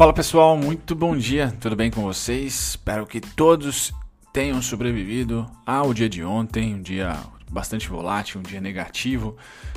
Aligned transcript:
Fala 0.00 0.14
pessoal, 0.14 0.56
muito 0.56 0.94
bom 0.94 1.14
dia, 1.14 1.54
tudo 1.60 1.76
bem 1.76 1.90
com 1.90 2.00
vocês? 2.00 2.70
Espero 2.70 3.06
que 3.06 3.20
todos 3.20 3.92
tenham 4.32 4.62
sobrevivido 4.62 5.46
ao 5.66 5.92
dia 5.92 6.08
de 6.08 6.24
ontem, 6.24 6.74
um 6.74 6.80
dia 6.80 7.18
bastante 7.50 7.86
volátil, 7.86 8.40
um 8.40 8.42
dia 8.42 8.62
negativo 8.62 9.36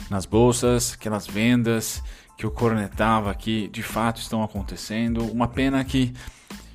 nas 0.09 0.25
bolsas, 0.25 0.93
aquelas 0.93 1.27
vendas 1.27 2.01
que 2.37 2.45
eu 2.45 2.51
cornetava 2.51 3.29
aqui 3.29 3.67
de 3.67 3.83
fato 3.83 4.21
estão 4.21 4.41
acontecendo. 4.41 5.25
Uma 5.25 5.49
pena 5.49 5.83
que 5.83 6.13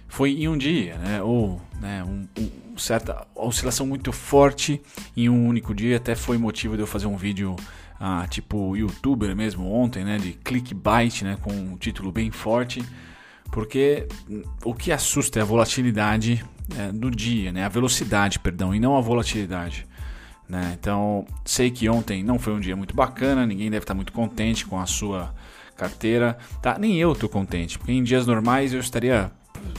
foi 0.07 0.33
em 0.33 0.47
um 0.47 0.59
dia, 0.59 0.99
né? 0.99 1.23
Ou 1.23 1.59
né, 1.81 2.05
um, 2.05 2.29
um, 2.39 2.77
certa 2.77 3.27
oscilação 3.35 3.87
muito 3.87 4.13
forte 4.13 4.79
em 5.17 5.31
um 5.31 5.49
único 5.49 5.75
dia, 5.75 5.97
até 5.97 6.15
foi 6.15 6.37
motivo 6.37 6.77
de 6.77 6.83
eu 6.83 6.87
fazer 6.87 7.07
um 7.07 7.17
vídeo 7.17 7.57
ah, 7.99 8.27
tipo 8.29 8.77
youtuber 8.77 9.35
mesmo 9.35 9.73
ontem, 9.73 10.05
né? 10.05 10.19
De 10.19 10.35
clickbait, 10.35 11.23
né? 11.23 11.39
Com 11.41 11.51
um 11.51 11.79
título 11.79 12.13
bem 12.13 12.31
forte 12.31 12.85
porque 13.51 14.07
o 14.65 14.75
que 14.75 14.93
assusta 14.93 15.39
é 15.39 15.43
a 15.43 15.45
volatilidade 15.45 16.45
é, 16.77 16.93
do 16.93 17.11
dia, 17.11 17.53
né? 17.53 17.65
a 17.65 17.69
velocidade, 17.69 18.39
perdão, 18.39 18.75
e 18.75 18.81
não 18.81 18.97
a 18.97 19.01
volatilidade. 19.01 19.87
Né? 20.49 20.77
Então, 20.79 21.27
sei 21.45 21.71
que 21.71 21.89
ontem 21.89 22.23
não 22.23 22.39
foi 22.39 22.55
um 22.55 22.61
dia 22.61 22.77
muito 22.77 22.95
bacana, 22.95 23.47
ninguém 23.47 23.71
deve 23.71 23.85
estar 23.85 23.95
muito 23.95 24.13
contente 24.13 24.67
com 24.67 24.79
a 24.79 24.87
sua 24.87 25.35
carteira, 25.77 26.37
tá? 26.61 26.77
Nem 26.79 26.97
eu 26.97 27.13
estou 27.13 27.29
contente, 27.29 27.79
porque 27.79 27.93
em 27.93 28.03
dias 28.03 28.27
normais 28.27 28.75
eu 28.75 28.81
estaria 28.81 29.31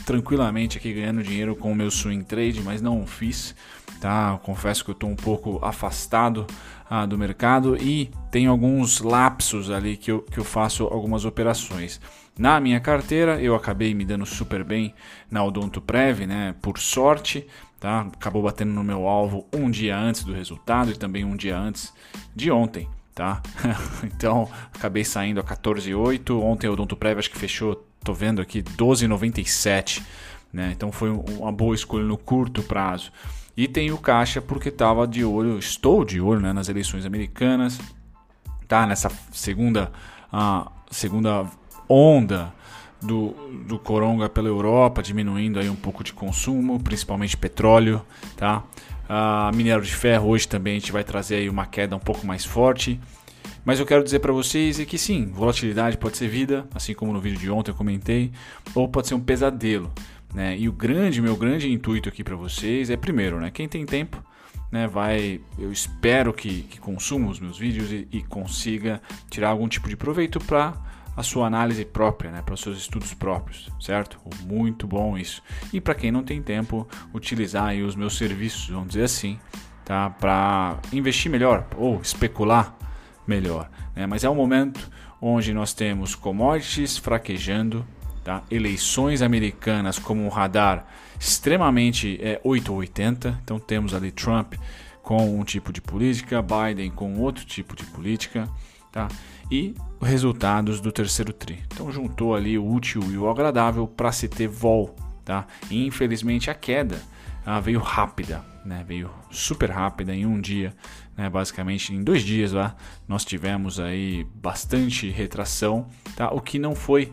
tranquilamente 0.10 0.76
aqui 0.76 0.92
ganhando 0.92 1.22
dinheiro 1.22 1.56
com 1.56 1.72
o 1.72 1.76
meu 1.76 1.92
swing 1.92 2.24
trade, 2.24 2.64
mas 2.64 2.82
não 2.82 3.06
fiz, 3.06 3.56
tá? 4.02 4.40
confesso 4.42 4.84
que 4.84 4.90
eu 4.90 4.94
estou 4.94 5.08
um 5.08 5.16
pouco 5.16 5.64
afastado 5.64 6.48
ah, 6.90 7.06
do 7.06 7.16
mercado 7.16 7.78
e 7.78 8.10
tem 8.32 8.48
alguns 8.48 9.02
lapsos 9.02 9.70
ali 9.70 9.96
que 9.96 10.10
eu, 10.10 10.24
que 10.24 10.40
eu 10.40 10.44
faço 10.44 10.86
algumas 10.86 11.26
operações. 11.26 12.02
Na 12.36 12.60
minha 12.60 12.80
carteira, 12.80 13.40
eu 13.40 13.54
acabei 13.54 13.94
me 13.94 14.04
dando 14.04 14.26
super 14.26 14.64
bem 14.64 14.96
na 15.30 15.44
Odonto 15.44 15.80
Prev, 15.80 16.22
né? 16.22 16.56
Por 16.60 16.80
sorte, 16.80 17.46
tá? 17.80 18.08
Acabou 18.12 18.42
batendo 18.42 18.74
no 18.74 18.84
meu 18.84 19.08
alvo 19.08 19.46
um 19.54 19.70
dia 19.70 19.96
antes 19.96 20.24
do 20.24 20.34
resultado 20.34 20.90
e 20.90 20.98
também 20.98 21.24
um 21.24 21.36
dia 21.36 21.56
antes 21.56 21.94
de 22.36 22.50
ontem, 22.50 22.90
tá? 23.14 23.44
então, 24.04 24.50
acabei 24.74 25.06
saindo 25.06 25.40
a 25.40 25.44
14,8. 25.44 26.32
Ontem 26.42 26.66
a 26.66 26.72
Odonto 26.72 26.96
Prev 26.96 27.20
acho 27.20 27.30
que 27.30 27.38
fechou, 27.38 27.86
tô 28.04 28.14
vendo 28.14 28.42
aqui, 28.42 28.62
12,97, 28.62 30.02
né? 30.52 30.72
Então 30.76 30.92
foi 30.92 31.10
uma 31.10 31.52
boa 31.52 31.76
escolha 31.76 32.06
no 32.06 32.18
curto 32.18 32.64
prazo. 32.64 33.12
E 33.56 33.68
tem 33.68 33.92
o 33.92 33.98
caixa 33.98 34.42
porque 34.42 34.70
estava 34.70 35.06
de 35.06 35.24
olho, 35.24 35.60
estou 35.60 36.06
de 36.06 36.22
olho 36.22 36.40
né, 36.40 36.54
nas 36.54 36.70
eleições 36.70 37.06
americanas, 37.06 37.80
tá? 38.68 38.86
Nessa 38.86 39.12
segunda, 39.32 39.92
uh, 40.32 40.70
segunda 40.90 41.46
onda 41.88 42.54
do, 43.02 43.34
do 43.68 43.80
coronga 43.80 44.30
pela 44.30 44.48
Europa, 44.48 45.02
diminuindo 45.02 45.60
aí 45.60 45.70
um 45.70 45.76
pouco 45.76 46.04
de 46.04 46.14
consumo, 46.14 46.80
principalmente 46.80 47.36
petróleo, 47.36 48.02
tá? 48.36 48.64
Uh, 49.10 49.56
minério 49.56 49.84
de 49.84 49.94
ferro 49.94 50.30
hoje 50.30 50.48
também 50.48 50.78
a 50.78 50.80
gente 50.80 50.92
vai 50.92 51.04
trazer 51.04 51.38
aí 51.38 51.50
uma 51.50 51.66
queda 51.66 51.96
um 51.96 52.00
pouco 52.00 52.26
mais 52.26 52.46
forte. 52.46 53.00
Mas 53.70 53.80
eu 53.80 53.86
quero 53.86 54.04
dizer 54.04 54.18
para 54.18 54.34
vocês 54.34 54.80
é 54.80 54.84
que 54.84 54.98
sim, 54.98 55.28
volatilidade 55.28 55.96
pode 55.96 56.18
ser 56.18 56.28
vida, 56.28 56.68
assim 56.74 56.96
como 56.96 57.14
no 57.14 57.22
vídeo 57.22 57.38
de 57.38 57.52
ontem 57.52 57.70
eu 57.70 57.76
comentei, 57.76 58.32
ou 58.74 58.90
pode 58.90 59.08
ser 59.08 59.14
um 59.14 59.20
pesadelo. 59.20 59.94
Né? 60.34 60.58
E 60.58 60.68
o 60.68 60.72
grande, 60.72 61.22
meu 61.22 61.38
grande 61.38 61.72
intuito 61.72 62.10
aqui 62.10 62.24
para 62.24 62.36
vocês 62.36 62.90
é 62.90 62.98
primeiro, 62.98 63.40
né? 63.40 63.52
Quem 63.52 63.70
tem 63.70 63.86
tempo, 63.86 64.24
né? 64.72 64.88
Vai, 64.88 65.40
eu 65.56 65.72
espero 65.72 66.34
que, 66.34 66.64
que 66.64 66.80
consuma 66.80 67.30
os 67.30 67.40
meus 67.40 67.60
vídeos 67.60 67.92
e, 67.92 68.08
e 68.12 68.24
consiga 68.24 69.00
tirar 69.30 69.50
algum 69.50 69.68
tipo 69.68 69.88
de 69.88 69.96
proveito 69.96 70.40
para 70.40 70.74
a 71.16 71.22
sua 71.22 71.46
análise 71.46 71.86
própria, 71.86 72.32
né, 72.32 72.42
para 72.42 72.56
os 72.56 72.62
seus 72.62 72.80
estudos 72.80 73.14
próprios, 73.14 73.70
certo? 73.80 74.20
Muito 74.48 74.88
bom 74.88 75.16
isso. 75.16 75.44
E 75.72 75.80
para 75.80 75.94
quem 75.94 76.10
não 76.12 76.24
tem 76.24 76.42
tempo, 76.42 76.88
utilizar 77.14 77.76
os 77.76 77.96
meus 77.96 78.18
serviços, 78.18 78.68
vamos 78.68 78.88
dizer 78.88 79.04
assim, 79.04 79.40
tá, 79.86 80.10
para 80.10 80.80
investir 80.92 81.30
melhor 81.30 81.68
ou 81.78 82.02
especular 82.02 82.79
melhor. 83.30 83.70
Né? 83.96 84.06
Mas 84.08 84.24
é 84.24 84.30
um 84.30 84.36
momento 84.36 84.90
onde 85.22 85.54
nós 85.54 85.74
temos 85.74 86.16
commodities 86.16 86.98
fraquejando, 86.98 87.86
tá? 88.24 88.44
eleições 88.50 89.22
americanas 89.22 90.00
como 90.00 90.26
um 90.26 90.30
radar 90.30 90.86
extremamente 91.20 92.20
é, 92.22 92.42
880, 92.44 93.40
então 93.44 93.60
temos 93.60 93.94
ali 93.94 94.12
Trump 94.12 94.56
com 95.04 95.40
um 95.40 95.44
tipo 95.44 95.72
de 95.72 95.82
política, 95.82 96.42
Biden 96.42 96.90
com 96.92 97.20
outro 97.20 97.46
tipo 97.46 97.76
de 97.76 97.84
política, 97.86 98.50
tá? 98.92 99.08
e 99.52 99.76
resultados 100.02 100.80
do 100.80 100.92
terceiro 100.92 101.34
tri. 101.34 101.60
Então 101.68 101.92
juntou 101.92 102.36
ali 102.36 102.58
o 102.58 102.66
útil 102.66 103.02
e 103.12 103.18
o 103.18 103.30
agradável 103.30 103.88
para 103.88 104.12
se 104.12 104.28
ter 104.28 104.48
vol, 104.48 104.96
tá? 105.26 105.46
E, 105.70 105.86
infelizmente 105.86 106.50
a 106.50 106.54
queda 106.54 107.02
ah, 107.50 107.60
veio 107.60 107.80
rápida, 107.80 108.46
né? 108.64 108.86
Veio 108.88 109.10
super 109.32 109.72
rápida 109.72 110.14
em 110.14 110.24
um 110.24 110.40
dia, 110.40 110.72
né? 111.18 111.28
Basicamente 111.28 111.92
em 111.92 112.04
dois 112.04 112.22
dias 112.22 112.52
lá 112.52 112.76
nós 113.08 113.26
tivemos 113.26 113.80
aí 113.80 114.24
bastante 114.36 115.10
retração, 115.10 115.88
tá? 116.16 116.30
O 116.32 116.42
que 116.42 116.60
não 116.60 116.76
foi, 116.76 117.12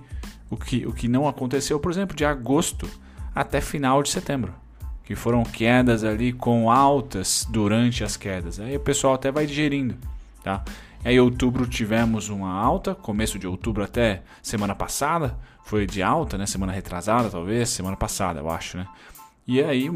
o 0.51 0.57
que, 0.59 0.87
o 0.87 0.93
que 0.93 1.09
não 1.09 1.27
aconteceu, 1.27 1.81
por 1.81 1.91
exemplo, 1.91 2.15
de 2.15 2.23
agosto 2.23 2.87
até 3.35 3.63
final 3.63 4.03
de 4.03 4.11
setembro 4.11 4.53
que 5.05 5.15
foram 5.15 5.43
quedas 5.43 6.05
ali 6.05 6.33
com 6.33 6.71
altas 6.71 7.47
durante 7.49 8.05
as 8.05 8.17
quedas. 8.17 8.61
Aí 8.61 8.77
o 8.77 8.81
pessoal 8.81 9.15
até 9.15 9.31
vai 9.31 9.47
digerindo, 9.47 9.97
tá? 10.43 10.63
Em 11.03 11.19
outubro 11.19 11.67
tivemos 11.67 12.29
uma 12.29 12.53
alta, 12.53 12.95
começo 12.95 13.39
de 13.39 13.47
outubro 13.47 13.85
até 13.85 14.23
semana 14.43 14.75
passada, 14.75 15.39
foi 15.65 15.87
de 15.87 16.03
alta, 16.03 16.37
né? 16.37 16.45
Semana 16.45 16.73
retrasada, 16.73 17.31
talvez, 17.31 17.71
semana 17.71 17.97
passada, 17.97 18.41
eu 18.41 18.51
acho, 18.51 18.77
né? 18.77 18.87
E 19.47 19.63
aí 19.63 19.89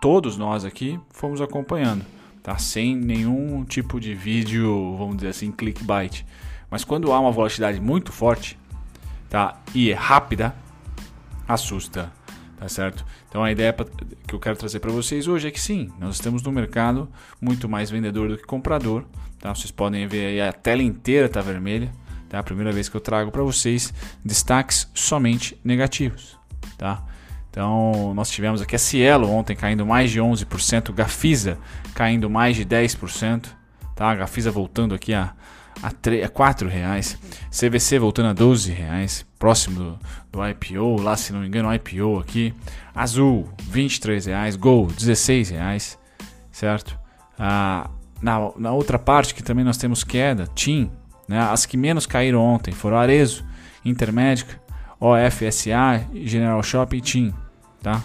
todos 0.00 0.36
nós 0.36 0.64
aqui 0.64 0.98
fomos 1.10 1.40
acompanhando, 1.40 2.04
tá? 2.42 2.58
Sem 2.58 2.96
nenhum 2.96 3.64
tipo 3.64 4.00
de 4.00 4.14
vídeo, 4.14 4.96
vamos 4.96 5.16
dizer 5.16 5.28
assim, 5.28 5.52
clickbait. 5.52 6.24
Mas 6.70 6.84
quando 6.84 7.12
há 7.12 7.20
uma 7.20 7.30
volatilidade 7.30 7.80
muito 7.80 8.12
forte, 8.12 8.58
tá? 9.28 9.60
E 9.74 9.90
é 9.90 9.94
rápida, 9.94 10.54
assusta, 11.46 12.12
tá 12.58 12.68
certo? 12.68 13.04
Então 13.28 13.44
a 13.44 13.52
ideia 13.52 13.74
que 14.26 14.34
eu 14.34 14.40
quero 14.40 14.56
trazer 14.56 14.80
para 14.80 14.90
vocês 14.90 15.28
hoje 15.28 15.48
é 15.48 15.50
que 15.50 15.60
sim, 15.60 15.90
nós 15.98 16.16
estamos 16.16 16.42
no 16.42 16.50
mercado 16.50 17.08
muito 17.40 17.68
mais 17.68 17.90
vendedor 17.90 18.28
do 18.28 18.36
que 18.36 18.44
comprador, 18.44 19.04
Tá? 19.40 19.54
Vocês 19.54 19.70
podem 19.70 20.06
ver 20.06 20.26
aí 20.26 20.40
a 20.40 20.52
tela 20.52 20.82
inteira 20.82 21.26
está 21.26 21.40
vermelha. 21.40 21.90
Tá? 22.28 22.38
A 22.38 22.42
primeira 22.42 22.70
vez 22.70 22.88
que 22.88 22.96
eu 22.96 23.00
trago 23.00 23.32
para 23.32 23.42
vocês 23.42 23.92
destaques 24.24 24.88
somente 24.94 25.58
negativos. 25.64 26.38
Tá? 26.76 27.02
Então, 27.50 28.14
nós 28.14 28.30
tivemos 28.30 28.62
aqui 28.62 28.76
a 28.76 28.78
Cielo 28.78 29.28
ontem 29.28 29.56
caindo 29.56 29.84
mais 29.84 30.10
de 30.10 30.20
11%, 30.20 30.92
Gafisa 30.92 31.58
caindo 31.94 32.30
mais 32.30 32.54
de 32.56 32.64
10%, 32.64 33.46
tá? 33.96 34.10
A 34.10 34.14
Gafisa 34.14 34.52
voltando 34.52 34.94
aqui 34.94 35.12
a, 35.12 35.32
a, 35.82 35.90
3, 35.90 36.24
a 36.24 36.28
4 36.28 36.68
reais, 36.68 37.18
CVC 37.50 37.98
voltando 37.98 38.28
a 38.28 38.32
12 38.32 38.70
reais, 38.70 39.26
próximo 39.36 39.78
do, 39.78 39.98
do 40.30 40.48
IPO, 40.48 41.02
lá 41.02 41.16
se 41.16 41.32
não 41.32 41.40
me 41.40 41.48
engano, 41.48 41.74
IPO 41.74 42.20
aqui, 42.20 42.54
Azul 42.94 43.48
23 43.64 44.26
reais, 44.26 44.54
Gol 44.54 44.86
16 44.86 45.50
reais, 45.50 45.98
certo? 46.52 46.96
Ah, 47.36 47.90
na, 48.22 48.52
na 48.56 48.72
outra 48.72 48.98
parte 48.98 49.34
que 49.34 49.42
também 49.42 49.64
nós 49.64 49.76
temos 49.76 50.04
queda, 50.04 50.46
TIM, 50.54 50.88
né? 51.26 51.40
as 51.40 51.66
que 51.66 51.76
menos 51.76 52.06
caíram 52.06 52.40
ontem 52.40 52.70
foram 52.70 52.96
Arezo, 52.96 53.44
Intermédica, 53.84 54.59
OFSA, 55.00 56.06
General 56.14 56.62
Shopping 56.62 57.00
TIM. 57.00 57.34
Tá? 57.82 58.04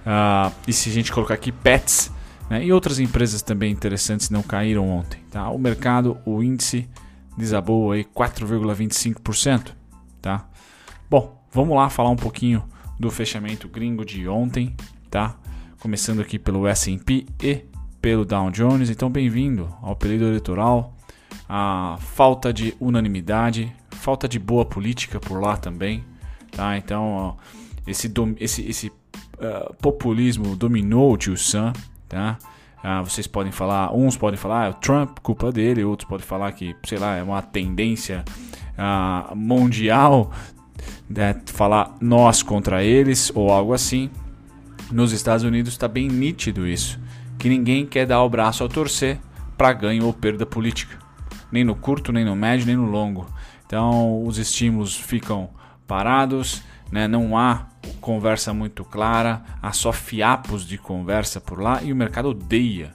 Uh, 0.00 0.54
e 0.68 0.72
se 0.72 0.90
a 0.90 0.92
gente 0.92 1.10
colocar 1.10 1.34
aqui 1.34 1.50
Pets 1.50 2.12
né? 2.48 2.64
e 2.64 2.72
outras 2.72 2.98
empresas 2.98 3.42
também 3.42 3.72
interessantes 3.72 4.28
não 4.28 4.42
caíram 4.42 4.88
ontem. 4.88 5.20
Tá? 5.30 5.48
O 5.48 5.58
mercado, 5.58 6.18
o 6.26 6.42
índice 6.42 6.88
desabou 7.36 7.92
aí 7.92 8.04
4,25%. 8.04 9.72
Tá? 10.20 10.46
Bom, 11.08 11.42
vamos 11.50 11.74
lá 11.76 11.88
falar 11.88 12.10
um 12.10 12.16
pouquinho 12.16 12.62
do 12.98 13.10
fechamento 13.10 13.68
gringo 13.68 14.04
de 14.04 14.28
ontem. 14.28 14.76
Tá? 15.10 15.36
Começando 15.80 16.20
aqui 16.20 16.38
pelo 16.38 16.66
S&P 16.66 17.26
e 17.42 17.64
pelo 18.00 18.24
Dow 18.24 18.50
Jones. 18.50 18.90
Então, 18.90 19.08
bem-vindo 19.08 19.74
ao 19.80 19.96
período 19.96 20.26
eleitoral. 20.26 20.94
A 21.48 21.96
falta 22.00 22.52
de 22.52 22.74
unanimidade, 22.78 23.74
falta 24.00 24.28
de 24.28 24.38
boa 24.38 24.64
política 24.64 25.20
por 25.20 25.40
lá 25.40 25.56
também. 25.56 26.04
Tá? 26.50 26.76
Então, 26.76 27.36
esse, 27.86 28.12
esse, 28.38 28.62
esse 28.68 28.88
uh, 28.88 29.74
populismo 29.80 30.56
dominou 30.56 31.12
o 31.12 31.16
tio 31.16 31.36
Sam. 31.36 31.72
Tá? 32.08 32.38
Uh, 32.82 33.04
vocês 33.04 33.26
podem 33.26 33.52
falar, 33.52 33.94
uns 33.94 34.16
podem 34.16 34.38
falar, 34.38 34.62
ah, 34.62 34.66
é 34.66 34.70
o 34.70 34.74
Trump, 34.74 35.18
culpa 35.22 35.52
dele, 35.52 35.84
outros 35.84 36.08
podem 36.08 36.26
falar 36.26 36.50
que, 36.52 36.74
sei 36.84 36.98
lá, 36.98 37.16
é 37.16 37.22
uma 37.22 37.42
tendência 37.42 38.24
uh, 38.76 39.36
mundial 39.36 40.32
né, 41.08 41.40
falar 41.46 41.94
nós 42.00 42.42
contra 42.42 42.82
eles 42.82 43.30
ou 43.34 43.50
algo 43.52 43.72
assim. 43.72 44.10
Nos 44.90 45.12
Estados 45.12 45.44
Unidos 45.44 45.72
está 45.72 45.86
bem 45.86 46.08
nítido 46.08 46.66
isso 46.66 46.98
que 47.40 47.48
ninguém 47.48 47.86
quer 47.86 48.06
dar 48.06 48.22
o 48.22 48.28
braço 48.28 48.62
ao 48.62 48.68
torcer 48.68 49.18
para 49.56 49.72
ganho 49.72 50.04
ou 50.04 50.12
perda 50.12 50.44
política, 50.44 50.98
nem 51.50 51.64
no 51.64 51.74
curto, 51.74 52.12
nem 52.12 52.22
no 52.22 52.36
médio, 52.36 52.66
nem 52.66 52.76
no 52.76 52.84
longo. 52.84 53.26
Então 53.70 54.24
os 54.24 54.36
estímulos 54.36 54.96
ficam 54.96 55.48
parados, 55.86 56.60
né? 56.90 57.06
não 57.06 57.38
há 57.38 57.68
conversa 58.00 58.52
muito 58.52 58.84
clara, 58.84 59.42
há 59.62 59.72
só 59.72 59.92
fiapos 59.92 60.66
de 60.66 60.76
conversa 60.76 61.40
por 61.40 61.60
lá 61.60 61.80
e 61.80 61.92
o 61.92 61.96
mercado 61.96 62.30
odeia. 62.30 62.92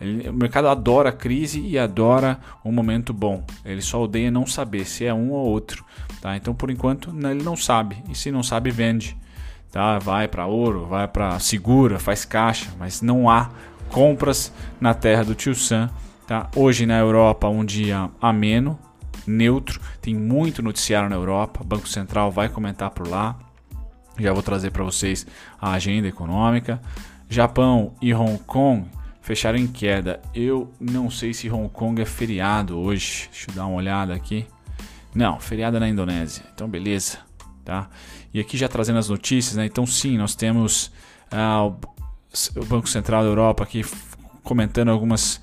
Ele, 0.00 0.28
o 0.28 0.32
mercado 0.32 0.68
adora 0.68 1.10
crise 1.10 1.60
e 1.60 1.76
adora 1.76 2.38
um 2.64 2.70
momento 2.70 3.12
bom. 3.12 3.44
Ele 3.64 3.82
só 3.82 4.00
odeia 4.00 4.30
não 4.30 4.46
saber 4.46 4.84
se 4.84 5.04
é 5.04 5.12
um 5.12 5.32
ou 5.32 5.44
outro. 5.44 5.84
Tá? 6.20 6.36
Então, 6.36 6.54
por 6.54 6.70
enquanto, 6.70 7.10
ele 7.10 7.42
não 7.42 7.56
sabe. 7.56 7.96
E 8.08 8.14
se 8.14 8.30
não 8.30 8.44
sabe, 8.44 8.70
vende. 8.70 9.16
Tá? 9.72 9.98
Vai 9.98 10.28
para 10.28 10.46
ouro, 10.46 10.86
vai 10.86 11.08
para 11.08 11.36
segura, 11.40 11.98
faz 11.98 12.24
caixa, 12.24 12.70
mas 12.78 13.02
não 13.02 13.28
há 13.28 13.50
compras 13.88 14.52
na 14.80 14.94
terra 14.94 15.24
do 15.24 15.34
tio 15.34 15.54
Sam. 15.56 15.90
Tá? 16.28 16.48
Hoje 16.54 16.86
na 16.86 16.98
Europa, 17.00 17.48
um 17.48 17.64
dia 17.64 18.08
ameno, 18.20 18.78
neutro. 19.26 19.80
Tem 20.00 20.14
muito 20.14 20.62
noticiário 20.62 21.08
na 21.08 21.16
Europa. 21.16 21.64
Banco 21.64 21.88
Central 21.88 22.30
vai 22.30 22.48
comentar 22.48 22.90
por 22.90 23.06
lá. 23.06 23.38
Já 24.18 24.32
vou 24.32 24.42
trazer 24.42 24.70
para 24.70 24.84
vocês 24.84 25.26
a 25.60 25.72
agenda 25.72 26.08
econômica. 26.08 26.80
Japão 27.28 27.94
e 28.00 28.12
Hong 28.12 28.38
Kong 28.44 28.86
fecharam 29.22 29.58
em 29.58 29.66
queda. 29.66 30.20
Eu 30.34 30.70
não 30.78 31.10
sei 31.10 31.32
se 31.32 31.50
Hong 31.50 31.68
Kong 31.68 32.00
é 32.02 32.04
feriado 32.04 32.78
hoje. 32.78 33.28
Deixa 33.30 33.50
eu 33.50 33.54
dar 33.54 33.66
uma 33.66 33.76
olhada 33.76 34.14
aqui. 34.14 34.46
Não, 35.14 35.38
feriado 35.40 35.78
na 35.80 35.88
Indonésia. 35.88 36.44
Então, 36.54 36.68
beleza. 36.68 37.18
Tá? 37.64 37.88
E 38.34 38.40
aqui 38.40 38.56
já 38.56 38.68
trazendo 38.68 38.98
as 38.98 39.08
notícias, 39.08 39.56
né? 39.56 39.66
Então, 39.66 39.86
sim, 39.86 40.18
nós 40.18 40.34
temos 40.34 40.90
ah, 41.30 41.66
o 42.56 42.64
Banco 42.64 42.88
Central 42.88 43.22
da 43.22 43.28
Europa 43.28 43.62
aqui 43.62 43.84
comentando 44.42 44.88
algumas, 44.88 45.40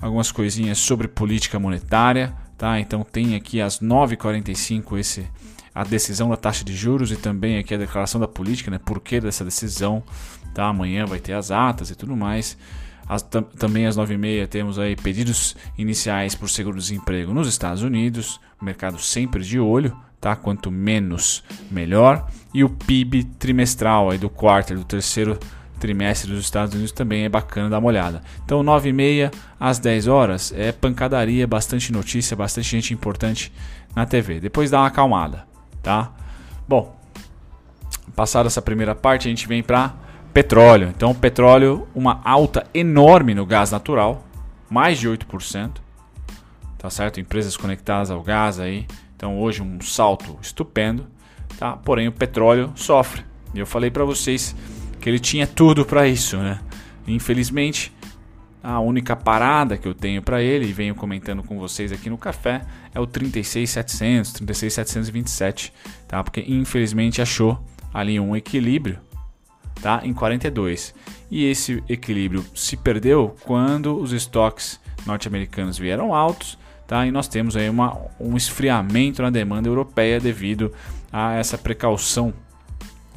algumas 0.00 0.30
coisinhas 0.30 0.78
sobre 0.78 1.08
política 1.08 1.58
monetária. 1.58 2.34
Tá? 2.62 2.78
Então, 2.78 3.02
tem 3.02 3.34
aqui 3.34 3.60
às 3.60 3.80
9h45 3.80 4.96
esse 4.96 5.28
a 5.74 5.82
decisão 5.82 6.28
da 6.28 6.36
taxa 6.36 6.64
de 6.64 6.72
juros 6.72 7.10
e 7.10 7.16
também 7.16 7.58
aqui 7.58 7.74
a 7.74 7.76
declaração 7.76 8.20
da 8.20 8.28
política, 8.28 8.70
né? 8.70 8.78
Por 8.78 9.00
que 9.00 9.20
dessa 9.20 9.44
decisão, 9.44 10.00
tá? 10.54 10.66
Amanhã 10.66 11.04
vai 11.04 11.18
ter 11.18 11.32
as 11.32 11.50
atas 11.50 11.90
e 11.90 11.96
tudo 11.96 12.16
mais. 12.16 12.56
As, 13.08 13.20
também 13.20 13.84
às 13.84 13.96
9h30 13.96 14.46
temos 14.46 14.78
aí 14.78 14.94
pedidos 14.94 15.56
iniciais 15.76 16.36
por 16.36 16.48
seguro-desemprego 16.48 17.34
nos 17.34 17.48
Estados 17.48 17.82
Unidos, 17.82 18.40
mercado 18.62 18.96
sempre 19.00 19.42
de 19.42 19.58
olho, 19.58 19.96
tá? 20.20 20.36
Quanto 20.36 20.70
menos, 20.70 21.42
melhor. 21.68 22.30
E 22.54 22.62
o 22.62 22.70
PIB 22.70 23.24
trimestral 23.40 24.08
aí 24.08 24.18
do 24.18 24.30
quarto, 24.30 24.72
do 24.72 24.84
terceiro 24.84 25.34
trimestre 25.34 25.61
dos 26.26 26.44
Estados 26.44 26.74
Unidos 26.74 26.92
também 26.92 27.24
é 27.24 27.28
bacana 27.28 27.70
dar 27.70 27.78
uma 27.78 27.88
olhada. 27.88 28.22
Então 28.44 28.62
9h30 28.62 29.32
às 29.58 29.78
10 29.78 30.06
horas 30.08 30.52
é 30.56 30.72
pancadaria, 30.72 31.46
bastante 31.46 31.92
notícia, 31.92 32.36
bastante 32.36 32.68
gente 32.70 32.94
importante 32.94 33.52
na 33.94 34.06
TV. 34.06 34.40
Depois 34.40 34.70
dá 34.70 34.80
uma 34.80 34.86
acalmada 34.86 35.52
tá? 35.82 36.12
Bom, 36.66 36.96
passada 38.14 38.46
essa 38.46 38.62
primeira 38.62 38.94
parte, 38.94 39.26
a 39.26 39.30
gente 39.30 39.48
vem 39.48 39.62
para 39.62 39.94
petróleo. 40.32 40.88
Então, 40.88 41.14
petróleo, 41.14 41.88
uma 41.94 42.20
alta 42.24 42.66
enorme 42.72 43.34
no 43.34 43.44
gás 43.44 43.70
natural, 43.70 44.24
mais 44.70 44.98
de 44.98 45.08
8%. 45.08 45.82
Tá 46.78 46.88
certo? 46.88 47.20
Empresas 47.20 47.56
conectadas 47.56 48.10
ao 48.10 48.22
gás 48.22 48.58
aí. 48.58 48.86
Então, 49.16 49.38
hoje 49.38 49.62
um 49.62 49.80
salto 49.80 50.38
estupendo, 50.40 51.06
tá? 51.58 51.76
Porém, 51.76 52.08
o 52.08 52.12
petróleo 52.12 52.72
sofre. 52.74 53.24
E 53.54 53.58
eu 53.58 53.66
falei 53.66 53.90
para 53.90 54.04
vocês 54.04 54.56
que 55.02 55.10
ele 55.10 55.18
tinha 55.18 55.48
tudo 55.48 55.84
para 55.84 56.06
isso, 56.06 56.36
né? 56.38 56.60
Infelizmente, 57.08 57.92
a 58.62 58.78
única 58.78 59.16
parada 59.16 59.76
que 59.76 59.86
eu 59.86 59.92
tenho 59.92 60.22
para 60.22 60.40
ele, 60.40 60.66
e 60.66 60.72
venho 60.72 60.94
comentando 60.94 61.42
com 61.42 61.58
vocês 61.58 61.90
aqui 61.90 62.08
no 62.08 62.16
café, 62.16 62.62
é 62.94 63.00
o 63.00 63.06
36700, 63.06 64.34
36727, 64.34 65.72
tá? 66.06 66.22
Porque 66.22 66.44
infelizmente 66.46 67.20
achou 67.20 67.60
ali 67.92 68.20
um 68.20 68.36
equilíbrio, 68.36 69.00
tá? 69.82 70.02
Em 70.04 70.14
42. 70.14 70.94
E 71.28 71.46
esse 71.46 71.82
equilíbrio 71.88 72.44
se 72.54 72.76
perdeu 72.76 73.34
quando 73.42 73.98
os 73.98 74.12
estoques 74.12 74.78
norte-americanos 75.04 75.76
vieram 75.76 76.14
altos, 76.14 76.56
tá? 76.86 77.04
E 77.04 77.10
nós 77.10 77.26
temos 77.26 77.56
aí 77.56 77.68
uma, 77.68 77.98
um 78.20 78.36
esfriamento 78.36 79.20
na 79.20 79.30
demanda 79.30 79.68
europeia 79.68 80.20
devido 80.20 80.72
a 81.12 81.34
essa 81.34 81.58
precaução 81.58 82.32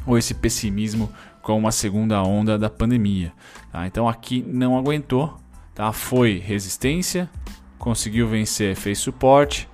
ou 0.04 0.18
esse 0.18 0.34
pessimismo 0.34 1.12
com 1.45 1.56
uma 1.59 1.71
segunda 1.71 2.24
onda 2.24 2.57
da 2.57 2.71
pandemia. 2.71 3.31
Tá? 3.71 3.86
Então 3.86 4.09
aqui 4.09 4.44
não 4.47 4.75
aguentou, 4.75 5.38
tá? 5.75 5.92
foi 5.92 6.39
resistência, 6.39 7.30
conseguiu 7.77 8.27
vencer, 8.27 8.75
fez 8.75 8.97
suporte, 8.97 9.69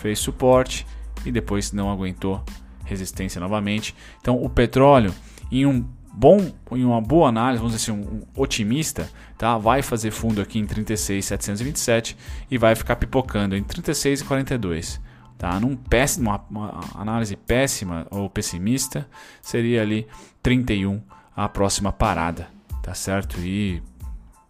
fez 0.00 0.18
suporte 0.18 0.86
e 1.24 1.32
depois 1.32 1.72
não 1.72 1.90
aguentou 1.90 2.44
resistência 2.84 3.40
novamente. 3.40 3.96
Então 4.20 4.36
o 4.36 4.50
petróleo 4.50 5.14
em 5.50 5.64
um 5.64 5.82
bom, 6.12 6.52
em 6.72 6.84
uma 6.84 7.00
boa 7.00 7.30
análise, 7.30 7.58
vamos 7.58 7.74
dizer 7.74 7.90
assim, 7.90 8.02
um, 8.02 8.22
otimista, 8.36 9.08
tá? 9.38 9.56
Vai 9.56 9.80
fazer 9.80 10.10
fundo 10.10 10.42
aqui 10.42 10.58
em 10.58 10.66
36,727 10.66 12.18
e 12.50 12.58
vai 12.58 12.74
ficar 12.74 12.96
pipocando 12.96 13.56
em 13.56 13.62
36 13.62 14.20
e 14.20 14.24
42. 14.24 15.00
Tá? 15.38 15.58
Num 15.58 15.74
péssimo, 15.74 16.38
uma 16.50 16.80
análise 16.94 17.34
péssima 17.34 18.06
ou 18.10 18.28
pessimista, 18.28 19.08
seria 19.40 19.80
ali 19.80 20.06
31 20.42 21.00
a 21.36 21.48
próxima 21.48 21.92
parada, 21.92 22.48
tá 22.82 22.94
certo? 22.94 23.40
E 23.40 23.82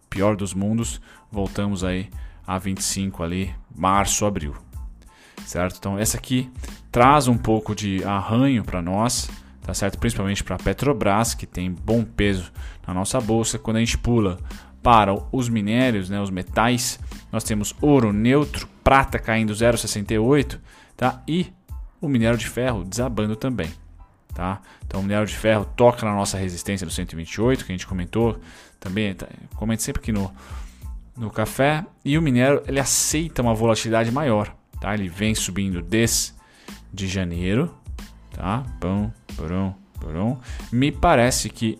pior 0.09 0.35
dos 0.35 0.53
mundos, 0.53 1.01
voltamos 1.31 1.83
aí 1.83 2.09
a 2.45 2.57
25 2.57 3.23
ali, 3.23 3.53
março, 3.75 4.25
abril. 4.25 4.55
Certo? 5.45 5.77
Então 5.77 5.97
essa 5.97 6.17
aqui 6.17 6.49
traz 6.91 7.27
um 7.27 7.37
pouco 7.37 7.75
de 7.75 8.03
arranho 8.03 8.63
para 8.63 8.81
nós, 8.81 9.29
tá 9.61 9.73
certo? 9.73 9.99
Principalmente 9.99 10.43
para 10.43 10.55
a 10.55 10.59
Petrobras, 10.59 11.33
que 11.33 11.45
tem 11.45 11.71
bom 11.71 12.03
peso 12.03 12.51
na 12.87 12.93
nossa 12.93 13.19
bolsa. 13.19 13.59
Quando 13.59 13.77
a 13.77 13.79
gente 13.79 13.97
pula 13.97 14.39
para 14.81 15.13
os 15.31 15.49
minérios, 15.49 16.09
né, 16.09 16.21
os 16.21 16.29
metais, 16.29 16.99
nós 17.31 17.43
temos 17.43 17.75
ouro 17.81 18.13
neutro, 18.13 18.67
prata 18.83 19.17
caindo 19.17 19.53
0,68, 19.53 20.59
tá? 20.95 21.21
E 21.27 21.51
o 21.99 22.07
minério 22.07 22.37
de 22.37 22.47
ferro 22.47 22.83
desabando 22.83 23.35
também. 23.35 23.71
Tá? 24.35 24.61
Então 24.85 24.99
o 24.99 25.03
minério 25.03 25.25
de 25.25 25.33
ferro 25.33 25.63
toca 25.77 26.05
na 26.05 26.13
nossa 26.13 26.37
resistência 26.37 26.85
do 26.85 26.91
128, 26.91 27.63
que 27.63 27.71
a 27.71 27.73
gente 27.73 27.87
comentou 27.87 28.37
também, 28.81 29.15
tá, 29.15 29.27
comente 29.55 29.81
sempre 29.81 30.01
aqui 30.01 30.11
no, 30.11 30.29
no 31.15 31.31
café. 31.31 31.85
E 32.03 32.17
o 32.17 32.21
minério 32.21 32.61
ele 32.67 32.81
aceita 32.81 33.41
uma 33.41 33.55
volatilidade 33.55 34.11
maior. 34.11 34.53
Tá? 34.81 34.93
Ele 34.93 35.07
vem 35.07 35.33
subindo 35.33 35.81
desde 35.81 36.33
de 36.93 37.07
janeiro. 37.07 37.73
Tá? 38.33 38.65
Pão, 38.81 39.11
porão, 39.37 39.73
porão. 40.01 40.37
Me 40.69 40.91
parece 40.91 41.49
que 41.49 41.79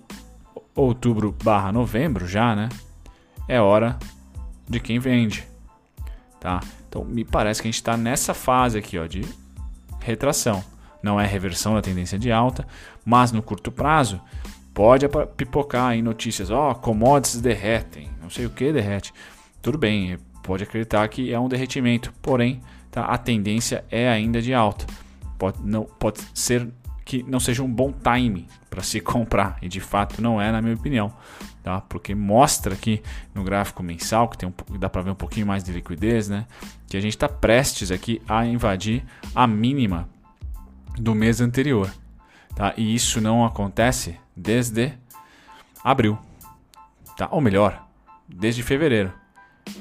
outubro 0.73 1.35
barra 1.43 1.73
novembro 1.73 2.25
já, 2.25 2.55
né? 2.55 2.69
É 3.49 3.59
hora 3.59 3.99
de 4.65 4.79
quem 4.79 4.97
vende. 4.97 5.45
Tá? 6.39 6.61
Então 6.87 7.03
me 7.03 7.25
parece 7.25 7.61
que 7.61 7.67
a 7.67 7.69
gente 7.69 7.81
está 7.81 7.97
nessa 7.97 8.33
fase 8.33 8.77
aqui 8.77 8.97
ó, 8.97 9.05
de 9.05 9.25
retração 9.99 10.63
não 11.05 11.21
é 11.21 11.27
reversão 11.27 11.75
da 11.75 11.83
tendência 11.83 12.17
de 12.17 12.31
alta, 12.31 12.67
mas 13.05 13.31
no 13.31 13.43
curto 13.43 13.71
prazo 13.71 14.19
pode 14.73 15.05
pipocar 15.37 15.93
em 15.93 16.01
notícias, 16.01 16.49
ó, 16.49 16.71
oh, 16.71 16.75
commodities 16.75 17.39
derretem, 17.39 18.09
não 18.19 18.29
sei 18.29 18.47
o 18.47 18.49
que 18.49 18.73
derrete. 18.73 19.13
Tudo 19.61 19.77
bem, 19.77 20.17
pode 20.41 20.63
acreditar 20.63 21.07
que 21.07 21.31
é 21.31 21.39
um 21.39 21.47
derretimento, 21.47 22.11
porém 22.23 22.59
tá, 22.89 23.05
a 23.05 23.19
tendência 23.19 23.85
é 23.91 24.09
ainda 24.09 24.41
de 24.41 24.51
alta. 24.51 24.87
Pode, 25.37 25.59
não, 25.63 25.83
pode 25.83 26.21
ser 26.33 26.67
que 27.05 27.21
não 27.21 27.39
seja 27.39 27.61
um 27.61 27.71
bom 27.71 27.93
time 27.93 28.47
para 28.67 28.81
se 28.81 28.99
comprar, 28.99 29.59
e 29.61 29.69
de 29.69 29.79
fato 29.79 30.23
não 30.23 30.41
é, 30.41 30.51
na 30.51 30.59
minha 30.59 30.73
opinião. 30.73 31.13
Tá? 31.61 31.81
Porque 31.81 32.13
mostra 32.15 32.73
aqui 32.73 33.01
no 33.33 33.43
gráfico 33.43 33.83
mensal, 33.83 34.27
que 34.27 34.37
tem 34.37 34.49
um, 34.49 34.77
dá 34.79 34.89
para 34.89 35.03
ver 35.03 35.11
um 35.11 35.15
pouquinho 35.15 35.45
mais 35.45 35.63
de 35.63 35.71
liquidez, 35.71 36.29
né? 36.29 36.47
que 36.87 36.97
a 36.97 36.99
gente 36.99 37.15
está 37.15 37.29
prestes 37.29 37.91
aqui 37.91 38.21
a 38.27 38.45
invadir 38.45 39.03
a 39.33 39.45
mínima 39.47 40.09
do 40.97 41.13
mês 41.13 41.41
anterior. 41.41 41.91
Tá? 42.55 42.73
E 42.77 42.95
isso 42.95 43.19
não 43.19 43.45
acontece 43.45 44.17
desde 44.35 44.93
abril. 45.83 46.17
Tá? 47.17 47.27
Ou 47.31 47.41
melhor, 47.41 47.85
desde 48.27 48.63
fevereiro. 48.63 49.11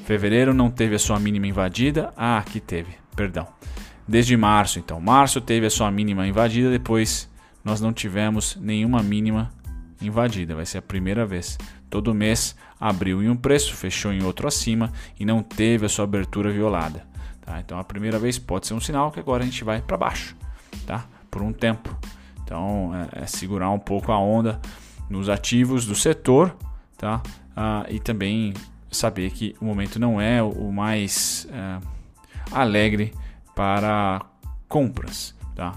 Fevereiro 0.04 0.52
não 0.52 0.71
teve 0.71 0.94
a 0.94 0.99
sua 0.99 1.18
mínima 1.21 1.47
invadida. 1.47 2.12
Ah, 2.16 2.38
aqui 2.38 2.61
teve, 2.61 2.94
perdão. 3.14 3.47
Desde 4.06 4.37
março, 4.37 4.78
então. 4.78 5.00
Março 5.00 5.40
teve 5.40 5.66
a 5.66 5.71
sua 5.71 5.90
mínima 5.90 6.26
invadida, 6.26 6.71
depois 6.71 7.30
nós 7.64 7.80
não 7.80 7.92
tivemos 7.92 8.56
nenhuma 8.56 9.02
mínima 9.02 9.50
invadida. 10.02 10.54
Vai 10.54 10.66
ser 10.66 10.78
a 10.78 10.83
primeira 10.83 11.25
vez. 11.25 11.59
Todo 11.88 12.14
mês 12.14 12.56
abriu 12.78 13.23
em 13.23 13.28
um 13.28 13.37
preço, 13.37 13.75
fechou 13.75 14.12
em 14.12 14.23
outro 14.23 14.49
acima 14.49 14.92
e 15.18 15.25
não 15.25 15.42
teve 15.42 15.87
a 15.87 15.88
sua 15.88 16.04
abertura 16.04 16.50
violada. 16.50 17.06
Tá? 17.40 17.61
Então 17.61 17.78
a 17.78 17.85
primeira 17.85 18.18
vez 18.18 18.38
pode 18.38 18.66
ser 18.66 18.75
um 18.75 18.80
sinal 18.80 19.11
que 19.11 19.21
agora 19.21 19.42
a 19.42 19.47
gente 19.47 19.62
vai 19.64 19.80
para 19.80 19.97
baixo 19.97 20.35
tá? 20.87 21.07
Por 21.31 21.43
um 21.43 21.52
tempo. 21.52 21.97
Então, 22.43 22.93
é, 22.95 23.23
é, 23.23 23.26
segurar 23.26 23.71
um 23.71 23.78
pouco 23.78 24.12
a 24.12 24.19
onda 24.19 24.61
nos 25.09 25.28
ativos 25.28 25.87
do 25.87 25.95
setor, 25.95 26.54
tá? 26.97 27.23
Ah, 27.57 27.87
e 27.88 27.99
também 27.99 28.52
saber 28.90 29.31
que 29.31 29.54
o 29.61 29.64
momento 29.64 29.99
não 29.99 30.21
é 30.21 30.43
o 30.43 30.71
mais 30.71 31.49
é, 31.50 31.78
alegre 32.52 33.12
para 33.54 34.21
compras, 34.69 35.35
tá? 35.54 35.75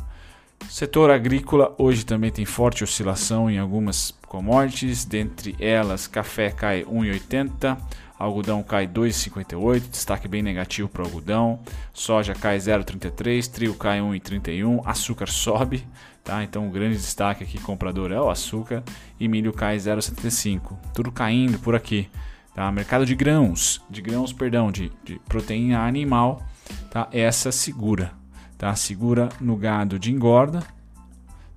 Setor 0.69 1.09
agrícola 1.09 1.73
hoje 1.77 2.05
também 2.05 2.29
tem 2.29 2.43
forte 2.43 2.83
oscilação 2.83 3.49
em 3.49 3.57
algumas 3.57 4.13
commodities, 4.27 5.05
dentre 5.05 5.55
elas 5.59 6.07
café 6.07 6.51
cai 6.51 6.83
1,80, 6.83 7.77
algodão 8.17 8.63
cai 8.63 8.87
2,58, 8.87 9.89
destaque 9.89 10.27
bem 10.27 10.41
negativo 10.41 10.89
para 10.89 11.03
o 11.03 11.05
algodão, 11.05 11.59
soja 11.93 12.33
cai 12.33 12.57
0,33, 12.57 13.49
trigo 13.49 13.75
cai 13.75 13.99
1,31, 13.99 14.81
açúcar 14.85 15.27
sobe, 15.27 15.87
tá? 16.23 16.43
Então 16.43 16.67
o 16.67 16.71
grande 16.71 16.97
destaque 16.97 17.43
aqui 17.43 17.59
comprador 17.59 18.11
é 18.11 18.19
o 18.19 18.29
açúcar 18.29 18.83
e 19.19 19.27
milho 19.27 19.53
cai 19.53 19.77
0,75, 19.77 20.77
tudo 20.93 21.11
caindo 21.11 21.59
por 21.59 21.75
aqui, 21.75 22.09
tá? 22.55 22.71
Mercado 22.71 23.05
de 23.05 23.15
grãos, 23.15 23.81
de 23.89 24.01
grãos, 24.01 24.33
perdão, 24.33 24.71
de, 24.71 24.91
de 25.03 25.19
proteína 25.27 25.85
animal, 25.85 26.43
tá? 26.89 27.07
Essa 27.11 27.51
segura, 27.51 28.11
tá? 28.57 28.75
Segura 28.75 29.29
no 29.39 29.55
gado 29.55 29.99
de 29.99 30.11
engorda, 30.11 30.63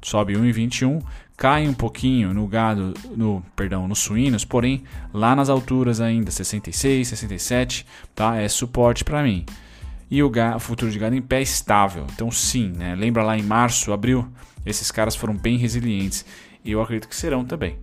sobe 0.02 0.34
1,21, 0.34 1.02
cai 1.36 1.66
um 1.66 1.74
pouquinho 1.74 2.34
no 2.34 2.46
gado, 2.46 2.94
no, 3.16 3.42
perdão, 3.56 3.88
nos 3.88 3.98
suínos, 3.98 4.44
porém 4.44 4.84
lá 5.12 5.34
nas 5.34 5.48
alturas 5.48 6.00
ainda 6.00 6.30
66, 6.30 7.08
67, 7.08 7.86
tá? 8.14 8.36
É 8.36 8.48
suporte 8.48 9.04
para 9.04 9.22
mim. 9.22 9.44
E 10.10 10.22
o, 10.22 10.28
gado, 10.28 10.60
futuro 10.60 10.90
de 10.90 10.98
gado 10.98 11.14
em 11.14 11.22
pé 11.22 11.38
é 11.38 11.42
estável. 11.42 12.06
Então 12.12 12.30
sim, 12.30 12.68
né? 12.76 12.94
Lembra 12.94 13.22
lá 13.22 13.38
em 13.38 13.42
março, 13.42 13.92
abril, 13.92 14.28
esses 14.66 14.90
caras 14.90 15.16
foram 15.16 15.34
bem 15.34 15.56
resilientes 15.56 16.24
e 16.64 16.72
eu 16.72 16.82
acredito 16.82 17.08
que 17.08 17.16
serão 17.16 17.44
também. 17.44 17.78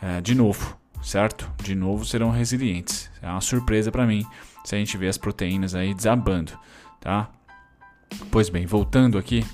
É, 0.00 0.20
de 0.20 0.34
novo, 0.34 0.76
certo? 1.02 1.50
De 1.62 1.74
novo 1.74 2.04
serão 2.04 2.30
resilientes. 2.30 3.10
É 3.22 3.28
uma 3.28 3.40
surpresa 3.40 3.90
para 3.90 4.06
mim 4.06 4.24
se 4.64 4.74
a 4.74 4.78
gente 4.78 4.96
vê 4.98 5.08
as 5.08 5.16
proteínas 5.16 5.74
aí 5.74 5.94
desabando, 5.94 6.52
tá? 7.00 7.30
Pois 8.30 8.48
bem, 8.48 8.66
voltando 8.66 9.16
aqui, 9.16 9.44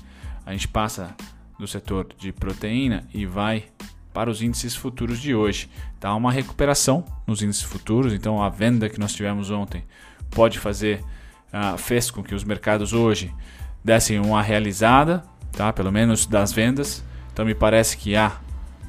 a 0.45 0.51
gente 0.51 0.67
passa 0.67 1.15
do 1.59 1.67
setor 1.67 2.07
de 2.17 2.31
proteína 2.31 3.07
e 3.13 3.25
vai 3.25 3.65
para 4.13 4.29
os 4.29 4.41
índices 4.41 4.75
futuros 4.75 5.19
de 5.19 5.35
hoje. 5.35 5.69
Tá 5.99 6.15
uma 6.15 6.31
recuperação 6.31 7.03
nos 7.27 7.41
índices 7.41 7.63
futuros, 7.63 8.13
então 8.13 8.41
a 8.41 8.49
venda 8.49 8.89
que 8.89 8.99
nós 8.99 9.13
tivemos 9.13 9.51
ontem 9.51 9.83
pode 10.31 10.59
fazer, 10.59 11.03
uh, 11.53 11.77
fez 11.77 12.09
com 12.09 12.23
que 12.23 12.33
os 12.33 12.43
mercados 12.43 12.93
hoje 12.93 13.33
dessem 13.83 14.19
uma 14.19 14.41
realizada, 14.41 15.23
tá? 15.51 15.71
pelo 15.73 15.91
menos 15.91 16.25
das 16.25 16.53
vendas. 16.53 17.03
Então 17.33 17.45
me 17.45 17.53
parece 17.53 17.97
que 17.97 18.15
há 18.15 18.37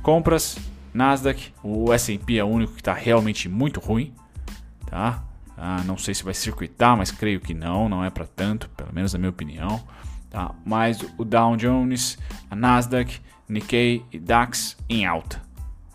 compras, 0.02 0.56
Nasdaq, 0.94 1.52
o 1.62 1.92
S&P 1.92 2.38
é 2.38 2.44
o 2.44 2.46
único 2.46 2.74
que 2.74 2.80
está 2.80 2.94
realmente 2.94 3.48
muito 3.48 3.80
ruim, 3.80 4.14
tá? 4.86 5.24
Ah, 5.58 5.82
não 5.84 5.98
sei 5.98 6.14
se 6.14 6.22
vai 6.22 6.34
circuitar, 6.34 6.96
mas 6.96 7.10
creio 7.10 7.40
que 7.40 7.52
não, 7.54 7.88
não 7.88 8.04
é 8.04 8.10
para 8.10 8.26
tanto, 8.26 8.68
pelo 8.70 8.94
menos 8.94 9.12
na 9.12 9.18
minha 9.18 9.30
opinião. 9.30 9.82
Tá? 10.30 10.54
Mas 10.64 11.04
o 11.16 11.24
Dow 11.24 11.56
Jones, 11.56 12.18
a 12.50 12.56
Nasdaq, 12.56 13.20
Nikkei 13.48 14.04
e 14.12 14.18
DAX 14.18 14.76
em 14.88 15.06
alta. 15.06 15.40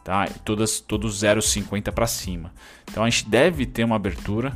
Tá? 0.03 0.27
Todas, 0.43 0.79
todos 0.79 1.21
0,50 1.21 1.91
para 1.91 2.07
cima. 2.07 2.51
Então 2.89 3.03
a 3.03 3.09
gente 3.09 3.29
deve 3.29 3.65
ter 3.65 3.83
uma 3.83 3.95
abertura 3.95 4.53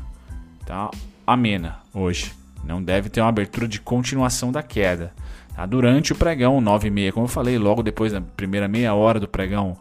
tá? 0.66 0.90
amena 1.26 1.80
hoje. 1.94 2.34
Não 2.64 2.82
deve 2.82 3.10
ter 3.10 3.22
uma 3.22 3.30
abertura 3.30 3.68
de 3.68 3.80
continuação 3.80 4.52
da 4.52 4.64
queda. 4.64 5.14
Tá? 5.56 5.66
Durante 5.66 6.12
o 6.12 6.16
pregão 6.16 6.60
9,6, 6.60 7.12
como 7.12 7.26
eu 7.26 7.30
falei, 7.30 7.58
logo 7.58 7.84
depois 7.84 8.12
da 8.12 8.22
primeira 8.22 8.68
meia 8.68 8.94
hora 8.94 9.20
do 9.20 9.28
pregão 9.28 9.78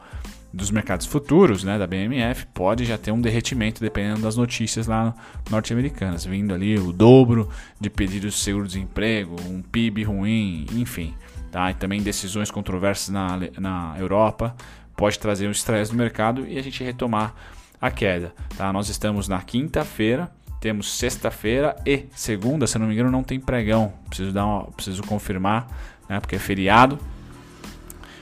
dos 0.55 0.71
mercados 0.71 1.05
futuros, 1.05 1.65
né, 1.65 1.77
da 1.77 1.87
BMF, 1.87 2.47
pode 2.55 2.85
já 2.85 2.97
ter 2.97 3.11
um 3.11 3.21
derretimento 3.21 3.81
dependendo 3.81 4.23
das 4.23 4.37
notícias 4.37 4.87
lá 4.87 5.13
norte-americanas, 5.51 6.25
vindo 6.25 6.55
ali 6.55 6.79
o 6.79 6.93
dobro 6.93 7.49
de 7.81 7.91
pedidos 7.91 8.35
de 8.35 8.41
seguro-desemprego, 8.41 9.35
um 9.49 9.61
PIB 9.61 10.05
ruim, 10.05 10.65
enfim, 10.73 11.13
tá? 11.51 11.73
E 11.73 11.75
também 11.75 12.01
decisões 12.01 12.53
controversas 12.53 13.09
na, 13.09 13.41
na 13.59 13.97
Europa 13.99 14.55
pode 14.97 15.19
trazer 15.19 15.49
um 15.49 15.51
estresse 15.51 15.91
no 15.91 15.99
mercado 15.99 16.47
e 16.47 16.57
a 16.57 16.63
gente 16.63 16.85
retomar 16.85 17.35
a 17.81 17.91
queda, 17.91 18.33
tá? 18.57 18.73
Nós 18.73 18.89
estamos 18.89 19.27
na 19.27 19.43
quinta-feira, 19.43 20.31
temos 20.61 20.93
sexta-feira 20.97 21.75
e 21.85 22.07
segunda, 22.15 22.69
se 22.69 22.79
não 22.79 22.87
me 22.87 22.95
engano, 22.95 23.11
não 23.11 23.25
tem 23.25 23.41
pregão. 23.41 23.93
Preciso 24.09 24.33
dar 24.33 24.47
uma, 24.47 24.65
preciso 24.67 25.03
confirmar, 25.03 25.67
né, 26.09 26.21
porque 26.21 26.37
é 26.37 26.39
feriado. 26.39 26.97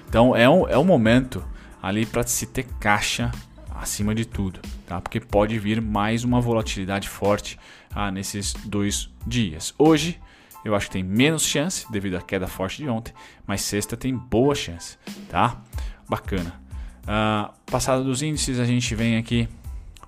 Então 0.09 0.35
é 0.35 0.49
um, 0.49 0.67
é 0.67 0.79
um 0.79 0.85
momento 0.85 1.45
ali 1.83 2.07
para 2.07 2.23
se 2.23 2.47
ter 2.47 2.65
caixa 2.79 3.33
acima 3.75 4.15
de 4.15 4.25
tudo, 4.25 4.61
tá? 4.87 5.01
Porque 5.01 5.19
pode 5.19 5.59
vir 5.59 5.83
mais 5.83 6.23
uma 6.23 6.41
volatilidade 6.41 7.09
forte 7.09 7.59
ah, 7.93 8.11
nesses 8.11 8.53
dois 8.53 9.11
dias. 9.27 9.75
Hoje 9.77 10.21
eu 10.65 10.77
acho 10.77 10.87
que 10.87 10.93
tem 10.93 11.03
menos 11.03 11.43
chance 11.43 11.91
devido 11.91 12.17
à 12.17 12.23
queda 12.23 12.47
forte 12.47 12.83
de 12.83 12.89
ontem, 12.89 13.13
mas 13.45 13.63
sexta 13.63 13.97
tem 13.97 14.17
boa 14.17 14.55
chance, 14.55 14.97
tá? 15.29 15.61
Bacana. 16.09 16.63
Ah, 17.05 17.53
passado 17.67 18.05
dos 18.05 18.23
índices, 18.23 18.61
a 18.61 18.65
gente 18.65 18.95
vem 18.95 19.17
aqui 19.17 19.49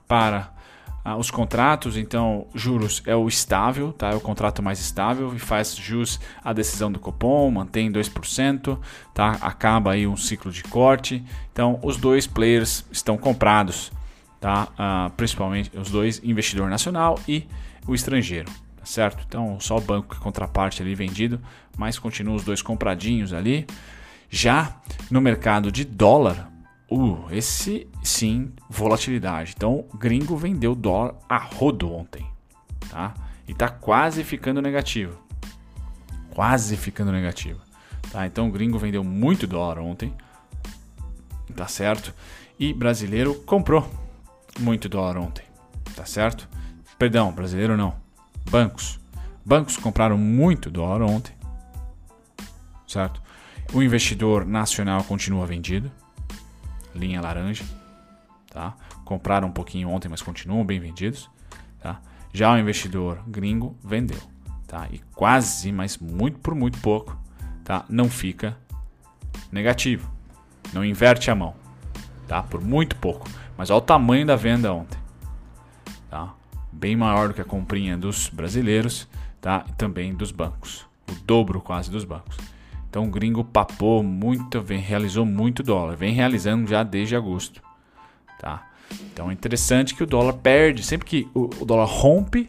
para 0.06 0.53
ah, 1.04 1.18
os 1.18 1.30
contratos, 1.30 1.98
então 1.98 2.46
juros 2.54 3.02
é 3.04 3.14
o 3.14 3.28
estável, 3.28 3.92
tá? 3.92 4.08
é 4.08 4.14
o 4.14 4.20
contrato 4.20 4.62
mais 4.62 4.80
estável 4.80 5.34
e 5.34 5.38
faz 5.38 5.76
jus 5.76 6.18
à 6.42 6.50
decisão 6.54 6.90
do 6.90 6.98
Copom, 6.98 7.50
mantém 7.50 7.92
2%, 7.92 8.78
tá? 9.12 9.32
acaba 9.42 9.92
aí 9.92 10.06
um 10.06 10.16
ciclo 10.16 10.50
de 10.50 10.62
corte. 10.62 11.22
Então 11.52 11.78
os 11.82 11.98
dois 11.98 12.26
players 12.26 12.86
estão 12.90 13.18
comprados, 13.18 13.92
tá? 14.40 14.68
Ah, 14.78 15.10
principalmente 15.14 15.70
os 15.76 15.90
dois, 15.90 16.22
investidor 16.24 16.70
nacional 16.70 17.20
e 17.28 17.46
o 17.86 17.94
estrangeiro. 17.94 18.50
Tá 18.76 18.86
certo? 18.86 19.22
Então 19.28 19.60
só 19.60 19.76
o 19.76 19.82
banco 19.82 20.14
que 20.14 20.20
é 20.20 20.24
contraparte 20.24 20.80
ali 20.80 20.94
vendido, 20.94 21.38
mas 21.76 21.98
continuam 21.98 22.36
os 22.36 22.44
dois 22.44 22.62
compradinhos 22.62 23.34
ali. 23.34 23.66
Já 24.30 24.74
no 25.10 25.20
mercado 25.20 25.70
de 25.70 25.84
dólar, 25.84 26.50
Uh, 26.90 27.26
esse 27.30 27.88
sim, 28.02 28.52
volatilidade. 28.68 29.54
Então, 29.56 29.86
gringo 29.94 30.36
vendeu 30.36 30.74
dólar 30.74 31.14
a 31.28 31.38
rodo 31.38 31.92
ontem, 31.92 32.26
tá? 32.90 33.14
E 33.48 33.54
tá 33.54 33.68
quase 33.68 34.22
ficando 34.22 34.60
negativo. 34.60 35.18
Quase 36.30 36.76
ficando 36.76 37.12
negativo. 37.12 37.60
Tá? 38.10 38.26
Então, 38.26 38.50
gringo 38.50 38.78
vendeu 38.78 39.02
muito 39.02 39.46
dólar 39.46 39.78
ontem. 39.78 40.12
Tá 41.54 41.66
certo? 41.68 42.14
E 42.58 42.72
brasileiro 42.72 43.34
comprou 43.42 43.88
muito 44.58 44.88
dólar 44.88 45.18
ontem. 45.18 45.44
Tá 45.94 46.04
certo? 46.04 46.48
Perdão, 46.98 47.32
brasileiro 47.32 47.76
não. 47.76 47.94
Bancos. 48.50 49.00
Bancos 49.44 49.76
compraram 49.76 50.16
muito 50.16 50.70
dólar 50.70 51.02
ontem. 51.02 51.34
Certo? 52.86 53.22
O 53.72 53.82
investidor 53.82 54.46
nacional 54.46 55.02
continua 55.04 55.46
vendido 55.46 55.90
linha 56.94 57.20
laranja, 57.20 57.64
tá? 58.50 58.74
Compraram 59.04 59.48
um 59.48 59.52
pouquinho 59.52 59.88
ontem, 59.88 60.08
mas 60.08 60.22
continuam 60.22 60.64
bem 60.64 60.78
vendidos, 60.78 61.28
tá? 61.80 62.00
Já 62.32 62.52
o 62.52 62.58
investidor 62.58 63.22
gringo 63.26 63.76
vendeu, 63.82 64.20
tá? 64.66 64.88
E 64.90 64.98
quase, 65.14 65.72
mas 65.72 65.98
muito 65.98 66.38
por 66.38 66.54
muito 66.54 66.78
pouco, 66.78 67.16
tá? 67.64 67.84
Não 67.88 68.08
fica 68.08 68.56
negativo, 69.50 70.10
não 70.72 70.84
inverte 70.84 71.30
a 71.30 71.34
mão, 71.34 71.54
tá? 72.28 72.42
Por 72.42 72.60
muito 72.60 72.96
pouco, 72.96 73.28
mas 73.56 73.70
olha 73.70 73.78
o 73.78 73.80
tamanho 73.80 74.26
da 74.26 74.36
venda 74.36 74.72
ontem, 74.72 74.98
tá? 76.08 76.32
Bem 76.72 76.96
maior 76.96 77.28
do 77.28 77.34
que 77.34 77.40
a 77.40 77.44
comprinha 77.44 77.96
dos 77.96 78.28
brasileiros, 78.28 79.08
tá? 79.40 79.64
E 79.68 79.72
também 79.72 80.14
dos 80.14 80.30
bancos, 80.30 80.86
o 81.10 81.14
dobro 81.24 81.60
quase 81.60 81.90
dos 81.90 82.04
bancos. 82.04 82.36
Então 82.94 83.06
o 83.06 83.10
gringo 83.10 83.42
papou 83.42 84.04
muito, 84.04 84.62
vem, 84.62 84.78
realizou 84.78 85.26
muito 85.26 85.64
dólar, 85.64 85.96
vem 85.96 86.14
realizando 86.14 86.70
já 86.70 86.84
desde 86.84 87.16
agosto. 87.16 87.60
Tá? 88.38 88.70
Então 89.12 89.30
é 89.30 89.32
interessante 89.32 89.96
que 89.96 90.04
o 90.04 90.06
dólar 90.06 90.34
perde, 90.34 90.84
sempre 90.84 91.04
que 91.04 91.28
o, 91.34 91.50
o 91.60 91.64
dólar 91.64 91.86
rompe 91.86 92.48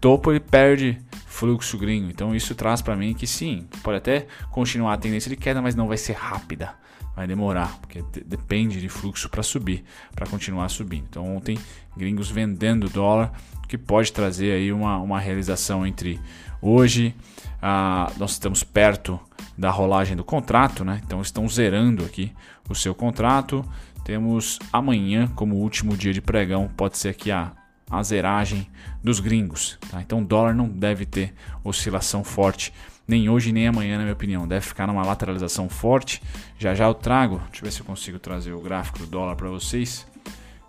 topo, 0.00 0.32
ele 0.32 0.40
perde 0.40 1.00
fluxo 1.26 1.78
gringo. 1.78 2.10
Então 2.10 2.34
isso 2.34 2.56
traz 2.56 2.82
para 2.82 2.96
mim 2.96 3.14
que 3.14 3.24
sim, 3.24 3.68
pode 3.84 3.98
até 3.98 4.26
continuar 4.50 4.94
a 4.94 4.98
tendência 4.98 5.28
de 5.28 5.36
queda, 5.36 5.62
mas 5.62 5.76
não 5.76 5.86
vai 5.86 5.96
ser 5.96 6.14
rápida. 6.14 6.74
Vai 7.14 7.28
demorar, 7.28 7.78
porque 7.78 8.02
depende 8.26 8.80
de 8.80 8.88
fluxo 8.88 9.28
para 9.28 9.44
subir, 9.44 9.84
para 10.12 10.26
continuar 10.26 10.68
subindo. 10.70 11.06
Então 11.08 11.36
ontem 11.36 11.56
gringos 11.96 12.28
vendendo 12.28 12.88
dólar, 12.88 13.32
que 13.68 13.78
pode 13.78 14.12
trazer 14.12 14.50
aí 14.50 14.72
uma, 14.72 14.98
uma 14.98 15.20
realização 15.20 15.86
entre 15.86 16.20
hoje, 16.64 17.14
ah, 17.60 18.10
nós 18.16 18.32
estamos 18.32 18.64
perto 18.64 19.20
da 19.56 19.70
rolagem 19.70 20.16
do 20.16 20.24
contrato, 20.24 20.84
né? 20.84 21.00
Então 21.04 21.20
estão 21.20 21.48
zerando 21.48 22.04
aqui 22.04 22.32
o 22.68 22.74
seu 22.74 22.94
contrato. 22.94 23.64
Temos 24.04 24.58
amanhã 24.72 25.28
como 25.28 25.56
último 25.56 25.96
dia 25.96 26.12
de 26.12 26.20
pregão, 26.20 26.68
pode 26.76 26.98
ser 26.98 27.10
aqui 27.10 27.30
a, 27.30 27.52
a 27.90 28.02
zeragem 28.02 28.66
dos 29.02 29.20
gringos. 29.20 29.78
Tá? 29.90 30.02
Então 30.02 30.20
o 30.20 30.24
dólar 30.24 30.54
não 30.54 30.68
deve 30.68 31.06
ter 31.06 31.32
oscilação 31.62 32.22
forte, 32.24 32.72
nem 33.06 33.28
hoje 33.28 33.52
nem 33.52 33.68
amanhã, 33.68 33.96
na 33.96 34.02
minha 34.02 34.14
opinião. 34.14 34.46
Deve 34.48 34.66
ficar 34.66 34.86
numa 34.86 35.04
lateralização 35.04 35.68
forte. 35.68 36.22
Já 36.58 36.74
já 36.74 36.84
eu 36.86 36.94
trago, 36.94 37.38
deixa 37.50 37.60
eu 37.60 37.64
ver 37.64 37.72
se 37.72 37.80
eu 37.80 37.86
consigo 37.86 38.18
trazer 38.18 38.52
o 38.52 38.60
gráfico 38.60 38.98
do 38.98 39.06
dólar 39.06 39.36
para 39.36 39.48
vocês. 39.48 40.06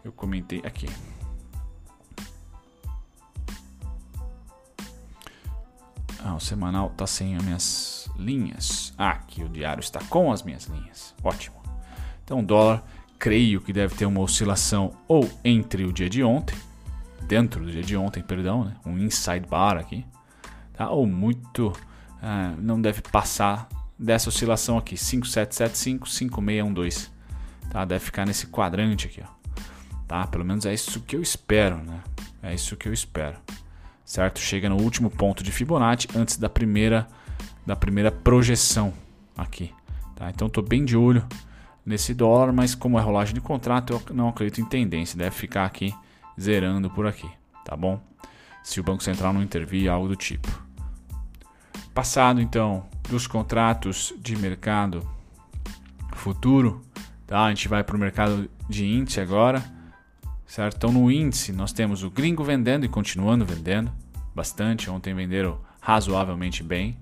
Eu 0.04 0.12
comentei 0.12 0.62
aqui. 0.64 0.88
Ah, 6.28 6.34
o 6.34 6.40
semanal 6.40 6.88
está 6.88 7.06
sem 7.06 7.36
as 7.36 7.44
minhas 7.44 8.10
linhas. 8.18 8.92
Ah, 8.98 9.12
aqui 9.12 9.44
o 9.44 9.48
diário 9.48 9.80
está 9.80 10.00
com 10.06 10.32
as 10.32 10.42
minhas 10.42 10.66
linhas. 10.66 11.14
Ótimo. 11.24 11.56
Então, 12.24 12.44
dólar, 12.44 12.84
creio 13.20 13.62
que 13.62 13.72
deve 13.72 13.94
ter 13.94 14.08
uma 14.08 14.22
oscilação 14.22 14.92
ou 15.08 15.30
entre 15.44 15.86
o 15.86 15.94
dia 15.94 16.10
de 16.10 16.24
ontem, 16.24 16.58
dentro 17.28 17.64
do 17.64 17.72
dia 17.72 17.84
de 17.84 17.96
ontem, 17.96 18.24
perdão, 18.24 18.66
né? 18.66 18.76
um 18.84 18.98
inside 18.98 19.46
bar 19.48 19.78
aqui, 19.78 20.04
tá? 20.74 20.90
ou 20.90 21.06
muito, 21.06 21.72
ah, 22.20 22.56
não 22.58 22.82
deve 22.82 23.04
passar 23.04 23.70
dessa 23.98 24.30
oscilação 24.30 24.80
aqui, 24.80 24.98
5775, 24.98 26.10
5612. 26.10 27.12
Tá? 27.70 27.86
Deve 27.86 28.04
ficar 28.04 28.26
nesse 28.26 28.48
quadrante 28.48 29.06
aqui. 29.06 29.22
Ó. 29.22 29.62
Tá? 30.08 30.26
Pelo 30.26 30.44
menos 30.44 30.66
é 30.66 30.74
isso 30.74 31.00
que 31.02 31.16
eu 31.16 31.22
espero. 31.22 31.78
Né? 31.84 32.02
É 32.42 32.52
isso 32.52 32.76
que 32.76 32.88
eu 32.88 32.94
espero. 32.94 33.38
Certo? 34.06 34.40
Chega 34.40 34.70
no 34.70 34.80
último 34.80 35.10
ponto 35.10 35.44
de 35.44 35.52
Fibonacci 35.52 36.08
antes 36.16 36.38
da 36.38 36.48
primeira, 36.48 37.08
da 37.66 37.76
primeira 37.76 38.12
projeção 38.12 38.94
aqui. 39.36 39.74
Tá? 40.16 40.30
Então 40.30 40.48
estou 40.48 40.64
bem 40.64 40.86
de 40.86 40.96
olho 40.96 41.26
nesse 41.86 42.14
dólar, 42.14 42.54
mas 42.54 42.76
como 42.76 43.00
é 43.00 43.02
rolagem 43.02 43.34
de 43.34 43.42
contrato, 43.42 43.94
eu 43.94 44.16
não 44.16 44.30
acredito 44.30 44.62
em 44.62 44.66
tendência. 44.66 45.18
Deve 45.18 45.36
ficar 45.36 45.66
aqui 45.66 45.94
zerando 46.40 46.90
por 46.90 47.08
aqui. 47.08 47.30
Tá 47.64 47.76
bom? 47.76 48.00
Se 48.64 48.80
o 48.80 48.84
Banco 48.84 49.04
Central 49.04 49.34
não 49.34 49.44
intervir, 49.44 49.90
algo 49.90 50.08
do 50.08 50.16
tipo. 50.16 50.48
Passado 51.94 52.42
então 52.42 52.86
dos 53.10 53.26
contratos 53.26 54.14
de 54.20 54.36
mercado 54.36 55.08
futuro, 56.16 56.82
tá? 57.28 57.46
A 57.46 57.50
gente 57.50 57.68
vai 57.68 57.84
para 57.84 57.96
o 57.96 58.00
mercado 58.00 58.50
de 58.68 58.86
índice 58.86 59.22
agora, 59.22 59.64
certo? 60.48 60.78
Então 60.78 60.92
no 60.92 61.12
índice 61.12 61.52
nós 61.52 61.72
temos 61.72 62.04
o 62.04 62.10
gringo 62.10 62.44
vendendo 62.44 62.86
e 62.86 62.90
continuando 62.90 63.46
vendendo 63.46 63.92
bastante. 64.34 64.90
Ontem 64.90 65.14
venderam 65.14 65.60
razoavelmente 65.80 66.64
bem, 66.64 66.98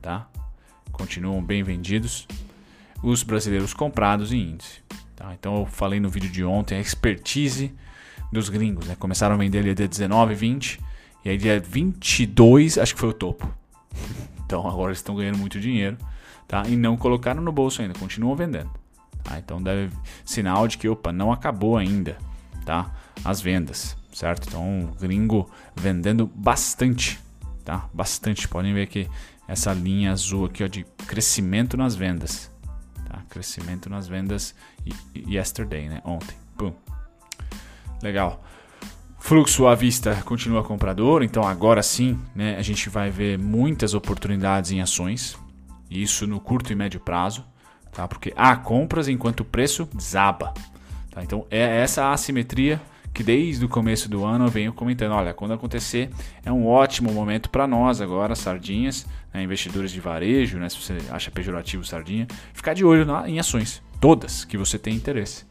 tá? 0.00 0.28
Continuam 0.92 1.42
bem 1.42 1.62
vendidos. 1.62 2.26
Os 3.02 3.22
brasileiros 3.22 3.74
comprados 3.74 4.32
em 4.32 4.52
índice. 4.52 4.80
Tá? 5.14 5.34
Então 5.34 5.58
eu 5.58 5.66
falei 5.66 6.00
no 6.00 6.08
vídeo 6.08 6.30
de 6.30 6.44
ontem 6.44 6.76
a 6.76 6.80
expertise 6.80 7.72
dos 8.32 8.48
gringos, 8.48 8.86
né? 8.86 8.96
Começaram 8.98 9.34
a 9.34 9.38
vender 9.38 9.58
ali 9.58 9.74
dia 9.74 9.86
19, 9.86 10.34
20 10.34 10.80
e 11.24 11.28
aí 11.28 11.36
dia 11.36 11.60
22 11.60 12.78
acho 12.78 12.94
que 12.94 13.00
foi 13.00 13.10
o 13.10 13.14
topo. 13.14 13.48
Então 14.46 14.68
agora 14.68 14.90
eles 14.90 14.98
estão 14.98 15.16
ganhando 15.16 15.38
muito 15.38 15.58
dinheiro, 15.58 15.96
tá? 16.46 16.64
E 16.68 16.76
não 16.76 16.98
colocaram 16.98 17.40
no 17.42 17.50
bolso 17.50 17.80
ainda, 17.80 17.98
continuam 17.98 18.36
vendendo. 18.36 18.70
Tá? 19.22 19.38
Então 19.38 19.60
deve 19.60 19.90
sinal 20.22 20.68
de 20.68 20.76
que 20.76 20.86
opa, 20.86 21.10
não 21.10 21.32
acabou 21.32 21.78
ainda, 21.78 22.18
tá? 22.64 22.92
As 23.24 23.40
vendas, 23.40 23.96
certo? 24.12 24.48
Então 24.48 24.94
gringo 25.00 25.50
vendendo 25.74 26.26
bastante, 26.26 27.20
tá? 27.64 27.88
Bastante. 27.92 28.48
Podem 28.48 28.74
ver 28.74 28.86
que 28.86 29.08
essa 29.46 29.72
linha 29.72 30.12
azul 30.12 30.46
aqui 30.46 30.64
ó, 30.64 30.66
de 30.66 30.84
crescimento 31.06 31.76
nas 31.76 31.94
vendas, 31.94 32.50
tá? 33.08 33.22
Crescimento 33.28 33.88
nas 33.90 34.08
vendas 34.08 34.54
yesterday, 35.14 35.88
né? 35.88 36.00
Ontem. 36.04 36.36
Pum. 36.56 36.72
Legal. 38.02 38.42
Fluxo 39.18 39.66
à 39.66 39.74
vista 39.74 40.14
continua 40.26 40.62
comprador, 40.62 41.22
então 41.22 41.42
agora 41.44 41.82
sim 41.82 42.20
né, 42.34 42.58
a 42.58 42.62
gente 42.62 42.90
vai 42.90 43.08
ver 43.08 43.38
muitas 43.38 43.94
oportunidades 43.94 44.70
em 44.70 44.82
ações, 44.82 45.34
isso 45.90 46.26
no 46.26 46.38
curto 46.38 46.70
e 46.70 46.76
médio 46.76 47.00
prazo, 47.00 47.42
tá? 47.90 48.06
porque 48.06 48.34
há 48.36 48.54
compras 48.54 49.08
enquanto 49.08 49.40
o 49.40 49.44
preço 49.46 49.88
desaba. 49.94 50.52
Tá? 51.14 51.22
Então 51.22 51.46
é 51.50 51.82
essa 51.82 52.10
assimetria 52.10 52.80
que 53.12 53.22
desde 53.22 53.64
o 53.64 53.68
começo 53.68 54.08
do 54.08 54.24
ano 54.24 54.46
eu 54.46 54.50
venho 54.50 54.72
comentando. 54.72 55.12
Olha, 55.12 55.32
quando 55.32 55.54
acontecer 55.54 56.10
é 56.44 56.50
um 56.50 56.66
ótimo 56.66 57.12
momento 57.12 57.48
para 57.48 57.66
nós 57.66 58.00
agora, 58.00 58.34
sardinhas, 58.34 59.06
né, 59.32 59.42
investidores 59.42 59.92
de 59.92 60.00
varejo, 60.00 60.58
né, 60.58 60.68
se 60.68 60.76
você 60.76 60.98
acha 61.10 61.30
pejorativo 61.30 61.84
sardinha, 61.84 62.26
ficar 62.52 62.74
de 62.74 62.84
olho 62.84 63.06
na, 63.06 63.28
em 63.28 63.38
ações, 63.38 63.80
todas 64.00 64.44
que 64.44 64.58
você 64.58 64.78
tem 64.78 64.94
interesse 64.94 65.46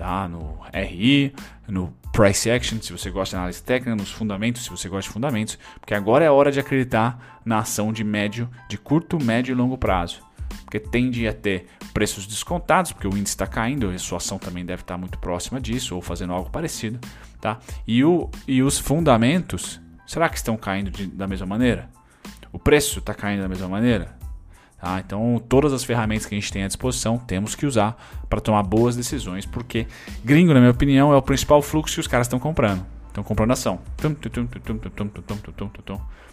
tá? 0.00 0.26
No 0.26 0.58
RI, 0.72 1.34
no 1.68 1.92
price 2.10 2.50
action, 2.50 2.80
se 2.80 2.90
você 2.90 3.10
gosta 3.10 3.36
de 3.36 3.38
análise 3.38 3.62
técnica, 3.62 3.94
nos 3.94 4.10
fundamentos, 4.10 4.64
se 4.64 4.70
você 4.70 4.88
gosta 4.88 5.08
de 5.08 5.12
fundamentos, 5.12 5.58
porque 5.78 5.92
agora 5.92 6.24
é 6.24 6.30
hora 6.30 6.50
de 6.50 6.58
acreditar 6.58 7.40
na 7.44 7.58
ação 7.58 7.92
de 7.92 8.02
médio, 8.02 8.48
de 8.66 8.78
curto, 8.78 9.22
médio 9.22 9.52
e 9.52 9.54
longo 9.54 9.76
prazo. 9.76 10.22
Porque 10.64 10.78
tende 10.78 11.26
a 11.26 11.32
ter 11.32 11.66
preços 11.92 12.26
descontados, 12.26 12.92
porque 12.92 13.06
o 13.06 13.10
índice 13.10 13.34
está 13.34 13.46
caindo, 13.46 13.92
e 13.92 13.98
sua 13.98 14.18
ação 14.18 14.38
também 14.38 14.64
deve 14.64 14.82
estar 14.82 14.96
muito 14.96 15.18
próxima 15.18 15.60
disso, 15.60 15.94
ou 15.94 16.02
fazendo 16.02 16.32
algo 16.32 16.50
parecido. 16.50 16.98
Tá? 17.40 17.58
E, 17.86 18.04
o, 18.04 18.28
e 18.46 18.62
os 18.62 18.78
fundamentos, 18.78 19.80
será 20.06 20.28
que 20.28 20.36
estão 20.36 20.56
caindo 20.56 20.90
de, 20.90 21.06
da 21.06 21.26
mesma 21.26 21.46
maneira? 21.46 21.88
O 22.52 22.58
preço 22.58 22.98
está 22.98 23.14
caindo 23.14 23.42
da 23.42 23.48
mesma 23.48 23.68
maneira? 23.68 24.16
Tá? 24.80 25.00
Então, 25.04 25.42
todas 25.48 25.72
as 25.72 25.84
ferramentas 25.84 26.26
que 26.26 26.34
a 26.34 26.38
gente 26.38 26.52
tem 26.52 26.64
à 26.64 26.66
disposição 26.66 27.18
temos 27.18 27.54
que 27.54 27.66
usar 27.66 27.96
para 28.28 28.40
tomar 28.40 28.62
boas 28.62 28.96
decisões, 28.96 29.44
porque 29.44 29.86
gringo, 30.24 30.54
na 30.54 30.60
minha 30.60 30.72
opinião, 30.72 31.12
é 31.12 31.16
o 31.16 31.22
principal 31.22 31.60
fluxo 31.60 31.94
que 31.94 32.00
os 32.00 32.06
caras 32.06 32.26
estão 32.26 32.38
comprando. 32.38 32.84
Estão 33.10 33.24
comprando 33.24 33.50
ação. 33.50 33.80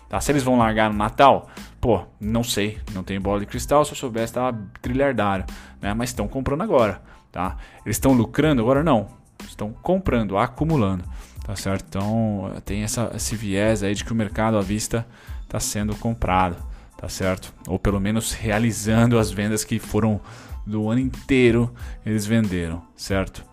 Tá, 0.08 0.22
se 0.22 0.32
eles 0.32 0.44
vão 0.44 0.58
largar 0.58 0.90
no 0.90 0.98
Natal, 0.98 1.50
pô, 1.82 2.04
não 2.20 2.44
sei, 2.44 2.80
não 2.94 3.04
tenho 3.04 3.20
bola 3.20 3.42
de 3.42 3.46
cristal, 3.46 3.84
se 3.84 3.92
eu 3.92 3.98
soubesse 3.98 4.26
estava 4.26 4.58
trilhardário, 4.82 5.46
né? 5.82 5.94
mas 5.94 6.12
estão 6.12 6.28
comprando 6.28 6.62
agora. 6.62 7.02
Tá? 7.32 7.58
Eles 7.86 7.98
estão 7.98 8.14
lucrando 8.14 8.62
agora? 8.62 8.84
Não. 8.84 9.08
Estão 9.46 9.74
comprando, 9.74 10.38
acumulando. 10.38 11.04
Tá 11.44 11.56
certo? 11.56 11.86
Então 11.90 12.52
tem 12.64 12.84
essa, 12.84 13.12
esse 13.16 13.36
viés 13.36 13.84
aí 13.84 13.94
de 13.94 14.06
que 14.06 14.12
o 14.12 14.16
mercado 14.16 14.58
à 14.58 14.62
vista 14.62 15.06
está 15.44 15.60
sendo 15.60 15.96
comprado 15.96 16.58
tá 16.98 17.08
certo? 17.08 17.54
Ou 17.68 17.78
pelo 17.78 18.02
menos 18.02 18.34
realizando 18.34 19.20
as 19.20 19.30
vendas 19.32 19.64
que 19.64 19.80
foram 19.80 20.20
do 20.66 20.90
ano 20.90 21.00
inteiro 21.00 21.74
eles 22.06 22.26
venderam, 22.26 22.82
certo? 22.96 23.46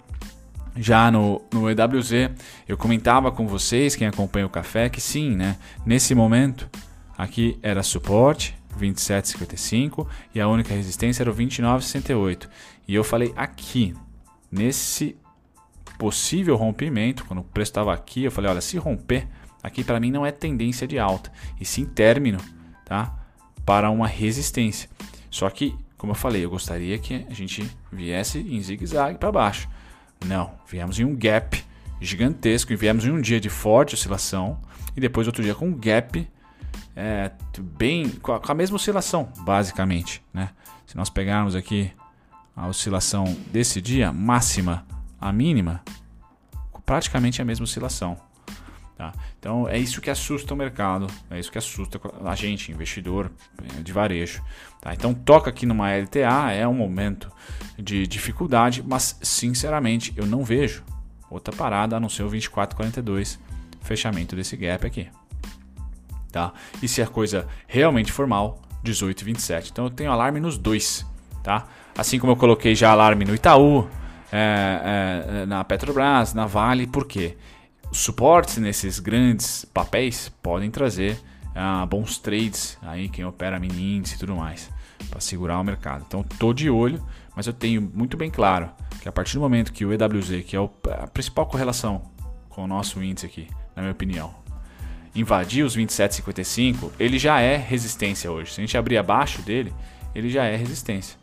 Já 0.77 1.11
no, 1.11 1.41
no 1.53 1.71
EWZ, 1.71 2.31
eu 2.69 2.77
comentava 2.77 3.31
com 3.31 3.47
vocês, 3.47 3.95
quem 3.95 4.07
acompanha 4.07 4.47
o 4.47 4.51
café, 4.51 4.89
que 4.89 5.01
sim, 5.01 5.37
né? 5.37 5.57
Nesse 5.87 6.15
momento, 6.15 6.69
aqui 7.17 7.59
era 7.63 7.83
suporte, 7.83 8.57
27,55 8.79 10.07
e 10.35 10.41
a 10.41 10.49
única 10.49 10.75
resistência 10.75 11.23
era 11.23 11.31
o 11.31 11.35
29,68. 11.35 12.49
E 12.89 12.95
eu 12.95 13.05
falei 13.05 13.33
aqui, 13.37 13.95
nesse 14.51 15.17
possível 15.97 16.57
rompimento, 16.57 17.25
quando 17.25 17.39
o 17.41 17.45
preço 17.45 17.71
estava 17.71 17.95
aqui, 17.95 18.25
eu 18.25 18.33
falei, 18.33 18.51
olha, 18.51 18.61
se 18.61 18.77
romper, 18.77 19.29
aqui 19.63 19.85
para 19.85 20.01
mim 20.01 20.11
não 20.11 20.27
é 20.27 20.33
tendência 20.33 20.87
de 20.87 20.99
alta, 20.99 21.31
e 21.61 21.65
sim 21.65 21.85
término, 21.85 22.39
tá? 22.85 23.25
para 23.65 23.91
uma 23.91 24.07
resistência. 24.07 24.89
Só 25.31 25.49
que, 25.51 25.75
como 25.97 26.13
eu 26.13 26.17
falei, 26.17 26.45
eu 26.45 26.51
gostaria 26.51 26.99
que 26.99 27.25
a 27.29 27.35
gente 27.35 27.69
viesse 27.91 28.39
em 28.39 28.61
zigue-zague 28.61 29.19
para 29.19 29.33
baixo. 29.33 29.69
Não, 30.25 30.53
viemos 30.67 30.99
em 30.99 31.05
um 31.05 31.15
gap 31.15 31.63
gigantesco 32.01 32.73
e 32.73 32.77
viemos 32.77 33.05
em 33.05 33.11
um 33.11 33.21
dia 33.21 33.41
de 33.41 33.49
forte 33.49 33.95
oscilação 33.95 34.61
e 34.97 35.01
depois 35.01 35.27
outro 35.27 35.43
dia 35.43 35.55
com 35.55 35.69
um 35.69 35.75
gap 35.75 36.29
é, 36.97 37.31
bem 37.59 38.09
com 38.09 38.33
a, 38.33 38.41
com 38.41 38.53
a, 38.53 38.55
mesma 38.55 38.77
oscilação, 38.77 39.33
basicamente. 39.41 40.23
Né? 40.33 40.51
Se 40.87 40.97
nós 40.97 41.11
pegarmos 41.11 41.55
aqui 41.55 41.91
a 42.55 42.69
oscilação 42.69 43.25
desse 43.51 43.81
dia, 43.81 44.13
máxima 44.13 44.87
a 45.21 45.33
mínima, 45.33 45.83
praticamente 46.85 47.41
a 47.43 47.45
mesma 47.45 47.65
oscilação. 47.65 48.17
Tá? 48.97 49.13
Então 49.41 49.69
é 49.69 49.77
isso 49.77 50.01
que 50.01 50.09
assusta 50.09 50.55
o 50.55 50.57
mercado, 50.57 51.09
é 51.29 51.39
isso 51.39 51.51
que 51.51 51.59
assusta 51.59 52.01
a 52.25 52.35
gente, 52.37 52.71
investidor 52.71 53.31
eh, 53.59 53.83
de 53.83 53.93
varejo. 53.93 54.41
Tá? 54.81 54.95
Então 54.95 55.13
toca 55.13 55.51
aqui 55.51 55.67
numa 55.67 55.91
LTA, 55.91 56.53
é 56.53 56.67
um 56.67 56.75
momento 56.75 57.31
de 57.77 58.07
dificuldade, 58.07 58.85
mas 58.87 59.19
sinceramente 59.21 60.13
eu 60.17 60.27
não 60.27 60.45
vejo 60.45 60.85
outra 61.29 61.55
parada 61.55 61.97
a 61.97 62.01
não 62.01 62.09
ser 62.09 62.23
o 62.23 62.31
24,42, 62.31 63.39
fechamento 63.81 64.37
desse 64.37 64.57
gap 64.57 64.87
aqui. 64.87 65.09
Tá? 66.31 66.53
E 66.81 66.87
se 66.87 67.03
a 67.03 67.07
coisa 67.07 67.49
realmente 67.67 68.13
formal, 68.13 68.63
18,27. 68.85 69.71
Então 69.73 69.87
eu 69.87 69.91
tenho 69.91 70.13
alarme 70.13 70.39
nos 70.39 70.57
dois. 70.57 71.05
Tá? 71.43 71.67
Assim 71.97 72.19
como 72.19 72.33
eu 72.33 72.37
coloquei 72.37 72.75
já 72.75 72.91
alarme 72.91 73.25
no 73.25 73.35
Itaú, 73.35 73.89
é, 74.33 75.43
é, 75.43 75.47
na 75.47 75.63
Petrobras, 75.65 76.35
na 76.35 76.47
Vale, 76.47 76.87
por 76.87 77.07
quê? 77.07 77.37
Os 77.95 78.01
suportes 78.01 78.57
nesses 78.57 78.99
grandes 78.99 79.65
papéis 79.67 80.29
podem 80.43 80.69
trazer 80.69 81.17
ah, 81.55 81.87
bons 81.87 82.19
trades 82.19 82.77
aí 82.83 83.09
quem 83.09 83.25
opera 83.25 83.61
mini 83.61 83.99
índice 83.99 84.17
e 84.17 84.19
tudo 84.19 84.35
mais 84.35 84.69
para 85.09 85.21
segurar 85.21 85.61
o 85.61 85.63
mercado. 85.63 86.05
Então 86.05 86.23
estou 86.29 86.53
de 86.53 86.69
olho, 86.69 87.01
mas 87.37 87.47
eu 87.47 87.53
tenho 87.53 87.81
muito 87.81 88.17
bem 88.17 88.33
claro 88.33 88.69
que 89.01 89.09
a 89.09 89.13
partir 89.13 89.35
do 89.35 89.41
momento 89.43 89.73
que 89.73 89.85
o 89.85 89.93
EWZ, 89.93 90.45
que 90.45 90.57
é 90.57 90.69
a 91.01 91.07
principal 91.07 91.47
correlação 91.47 92.11
com 92.49 92.65
o 92.65 92.67
nosso 92.67 93.01
índice 93.01 93.27
aqui, 93.27 93.49
na 93.77 93.83
minha 93.83 93.93
opinião, 93.93 94.35
invadir 95.15 95.65
os 95.65 95.77
27,55, 95.77 96.91
ele 96.99 97.17
já 97.17 97.39
é 97.39 97.57
resistência 97.57 98.29
hoje. 98.29 98.55
Se 98.55 98.61
a 98.61 98.65
gente 98.65 98.77
abrir 98.77 98.99
abaixo 98.99 99.41
dele, 99.41 99.73
ele 100.17 100.29
já 100.29 100.43
é 100.47 100.57
resistência. 100.57 101.17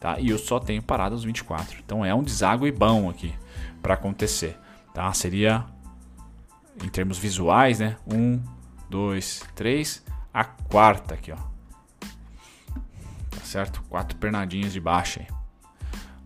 Tá? 0.00 0.18
E 0.18 0.30
eu 0.30 0.38
só 0.38 0.58
tenho 0.58 0.82
parado 0.82 1.14
aos 1.14 1.22
24. 1.22 1.78
Então 1.86 2.04
é 2.04 2.12
um 2.12 2.24
deságue 2.24 2.68
bom 2.72 3.08
aqui 3.08 3.32
para 3.80 3.94
acontecer. 3.94 4.58
Tá? 4.92 5.12
Seria 5.12 5.64
em 6.84 6.88
termos 6.88 7.18
visuais, 7.18 7.78
né? 7.78 7.96
Um, 8.06 8.40
dois, 8.88 9.42
três. 9.54 10.02
a 10.32 10.44
quarta 10.44 11.14
aqui, 11.14 11.32
ó. 11.32 11.36
Tá 13.30 13.40
certo? 13.42 13.82
Quatro 13.88 14.16
pernadinhas 14.18 14.72
de 14.72 14.80
baixa 14.80 15.20
aí. 15.20 15.26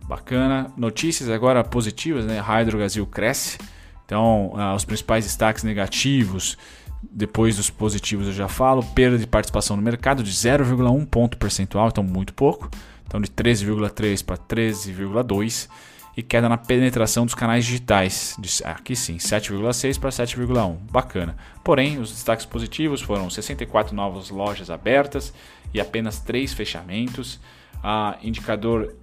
Bacana. 0.05 0.71
Notícias 0.75 1.29
agora 1.29 1.63
positivas, 1.63 2.25
né? 2.25 2.39
A 2.39 2.43
Hydrogazil 2.43 3.05
cresce. 3.05 3.57
Então, 4.05 4.53
ah, 4.57 4.75
os 4.75 4.83
principais 4.83 5.23
destaques 5.23 5.63
negativos, 5.63 6.57
depois 7.01 7.55
dos 7.55 7.69
positivos 7.69 8.27
eu 8.27 8.33
já 8.33 8.47
falo. 8.47 8.83
Perda 8.83 9.17
de 9.17 9.25
participação 9.25 9.77
no 9.77 9.81
mercado 9.81 10.21
de 10.21 10.31
0,1 10.31 11.05
ponto 11.05 11.37
percentual, 11.37 11.87
então 11.87 12.03
muito 12.03 12.33
pouco. 12.33 12.69
Então, 13.07 13.21
de 13.21 13.29
13,3 13.29 14.23
para 14.23 14.37
13,2 14.37 15.69
e 16.15 16.21
queda 16.21 16.49
na 16.49 16.57
penetração 16.57 17.25
dos 17.25 17.35
canais 17.35 17.65
digitais. 17.65 18.35
De, 18.37 18.49
aqui 18.65 18.95
sim, 18.95 19.17
7,6 19.17 19.99
para 19.99 20.09
7,1. 20.09 20.77
Bacana. 20.91 21.37
Porém, 21.63 21.99
os 21.99 22.11
destaques 22.11 22.45
positivos 22.45 23.01
foram 23.01 23.29
64 23.29 23.95
novas 23.95 24.29
lojas 24.29 24.69
abertas 24.69 25.33
e 25.73 25.79
apenas 25.79 26.19
3 26.19 26.53
fechamentos. 26.53 27.39
A 27.83 28.17
indicador 28.21 28.95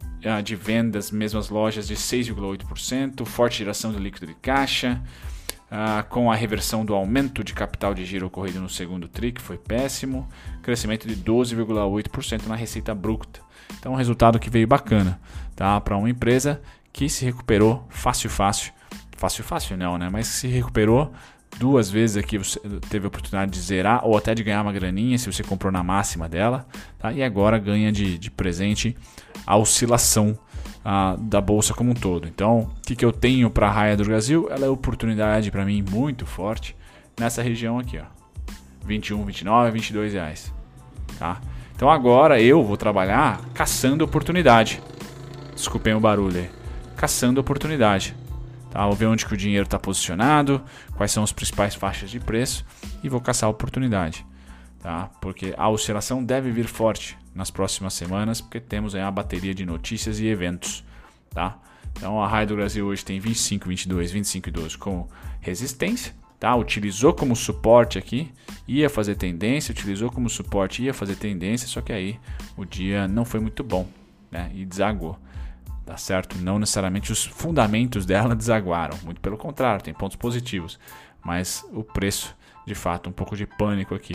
de 0.45 0.57
vendas, 0.57 1.11
mesmas 1.11 1.49
lojas, 1.49 1.87
de 1.87 1.97
6,8%. 1.97 3.25
Forte 3.25 3.59
geração 3.59 3.93
de 3.93 3.99
líquido 3.99 4.27
de 4.27 4.35
caixa. 4.35 5.01
com 6.09 6.31
a 6.31 6.35
reversão 6.35 6.85
do 6.85 6.95
aumento 6.95 7.45
de 7.45 7.53
capital 7.53 7.95
de 7.95 8.05
giro 8.05 8.27
ocorrido 8.27 8.61
no 8.61 8.69
segundo 8.69 9.09
TRI, 9.09 9.33
que 9.33 9.41
foi 9.41 9.59
péssimo, 9.59 10.29
crescimento 10.63 11.07
de 11.07 11.17
12,8% 11.17 12.47
na 12.47 12.57
receita 12.57 12.95
bruta. 12.95 13.41
Então, 13.79 13.93
um 13.93 13.97
resultado 13.97 14.39
que 14.39 14.49
veio 14.49 14.67
bacana 14.67 15.21
tá? 15.55 15.79
para 15.81 15.97
uma 15.97 16.09
empresa 16.09 16.61
que 16.99 17.09
se 17.09 17.25
recuperou 17.25 17.87
fácil, 17.89 18.29
fácil. 18.29 18.73
Fácil, 19.17 19.45
fácil 19.45 19.77
não, 19.77 19.97
né? 19.97 20.09
Mas 20.11 20.27
se 20.27 20.49
recuperou 20.49 21.13
duas 21.57 21.89
vezes 21.89 22.17
aqui 22.17 22.37
você 22.37 22.59
teve 22.91 23.05
a 23.05 23.09
oportunidade 23.09 23.53
de 23.53 23.61
zerar 23.61 24.05
ou 24.05 24.17
até 24.19 24.35
de 24.35 24.43
ganhar 24.43 24.63
uma 24.63 24.73
graninha 24.73 25.17
se 25.17 25.33
você 25.33 25.45
comprou 25.45 25.71
na 25.71 25.81
máxima 25.81 26.29
dela, 26.29 26.67
tá? 26.99 27.13
E 27.13 27.23
agora 27.23 27.57
ganha 27.57 27.93
de, 27.93 28.19
de 28.19 28.33
presente 28.33 28.97
a 29.47 29.57
oscilação 29.57 30.37
ah, 30.85 31.15
da 31.21 31.41
bolsa 31.41 31.73
como 31.73 31.93
um 31.93 31.95
todo. 31.95 32.27
Então, 32.27 32.63
o 32.63 32.81
que, 32.85 32.97
que 32.97 33.05
eu 33.05 33.13
tenho 33.13 33.49
para 33.49 33.69
a 33.69 33.71
raia 33.71 33.97
do 33.97 34.05
Brasil? 34.05 34.49
Ela 34.51 34.67
é 34.67 34.69
oportunidade 34.69 35.53
para 35.53 35.65
mim 35.65 35.85
muito 35.89 36.27
forte 36.27 36.75
nessa 37.17 37.43
região 37.43 37.79
aqui, 37.79 37.97
ó. 37.99 38.07
21, 38.85 39.25
29, 39.25 39.71
22 39.71 40.15
reais, 40.15 40.53
tá? 41.17 41.41
Então 41.77 41.89
agora 41.89 42.43
eu 42.43 42.65
vou 42.65 42.77
trabalhar 42.77 43.41
caçando 43.55 44.05
oportunidade. 44.05 44.83
Desculpem 45.55 45.95
o 45.95 46.01
barulho 46.01 46.39
aí 46.39 46.59
caçando 46.99 47.41
oportunidade. 47.41 48.15
Tá? 48.73 48.85
Vou 48.85 48.97
ver 48.97 49.07
onde 49.07 49.25
que 49.25 49.33
o 49.33 49.37
dinheiro 49.37 49.65
está 49.65 49.79
posicionado, 49.79 50.61
quais 50.97 51.13
são 51.13 51.23
as 51.23 51.31
principais 51.31 51.77
faixas 51.77 52.11
de 52.11 52.19
preço 52.19 52.67
e 53.05 53.09
vou 53.09 53.21
caçar 53.21 53.49
oportunidade. 53.49 54.27
Tá? 54.83 55.09
Porque 55.21 55.55
a 55.57 55.69
oscilação 55.69 56.23
deve 56.23 56.51
vir 56.51 56.67
forte 56.67 57.17
nas 57.33 57.53
próximas 57.53 57.95
semanas, 57.95 58.41
porque 58.41 58.59
temos 58.59 58.97
aí 58.97 59.01
uma 59.01 59.13
bateria 59.13 59.55
de 59.55 59.65
notícias 59.65 60.19
e 60.19 60.27
eventos. 60.27 60.85
Tá? 61.31 61.57
Então 61.93 62.21
a 62.21 62.27
Raio 62.27 62.49
do 62.49 62.57
Brasil 62.57 62.85
hoje 62.85 63.05
tem 63.05 63.21
25, 63.21 63.69
22, 63.69 64.11
25 64.11 64.49
e 64.49 64.53
12 64.53 64.77
como 64.77 65.09
resistência. 65.41 66.13
Tá? 66.41 66.55
Utilizou 66.57 67.15
como 67.15 67.37
suporte 67.37 67.97
aqui, 67.97 68.33
ia 68.67 68.91
fazer 68.91 69.15
tendência, 69.15 69.71
utilizou 69.71 70.11
como 70.11 70.29
suporte, 70.29 70.83
ia 70.83 70.93
fazer 70.93 71.15
tendência, 71.15 71.69
só 71.69 71.81
que 71.81 71.93
aí 71.93 72.19
o 72.57 72.65
dia 72.65 73.07
não 73.07 73.25
foi 73.25 73.39
muito 73.39 73.63
bom 73.63 73.89
né? 74.33 74.51
e 74.53 74.65
desagou 74.65 75.17
tá 75.89 75.97
certo? 75.97 76.37
Não 76.37 76.59
necessariamente 76.59 77.11
os 77.11 77.25
fundamentos 77.25 78.05
dela 78.05 78.37
desaguaram, 78.37 78.99
muito 79.05 79.23
pelo 79.23 79.39
contrário, 79.39 79.83
tem 79.83 79.95
pontos 79.95 80.19
positivos, 80.19 80.79
mas 81.25 81.65
o 81.73 81.83
preço, 81.83 82.37
de 82.67 82.75
fato, 82.75 83.09
um 83.09 83.13
pouco 83.13 83.35
de 83.35 83.47
pânico 83.47 83.95
aqui. 83.95 84.15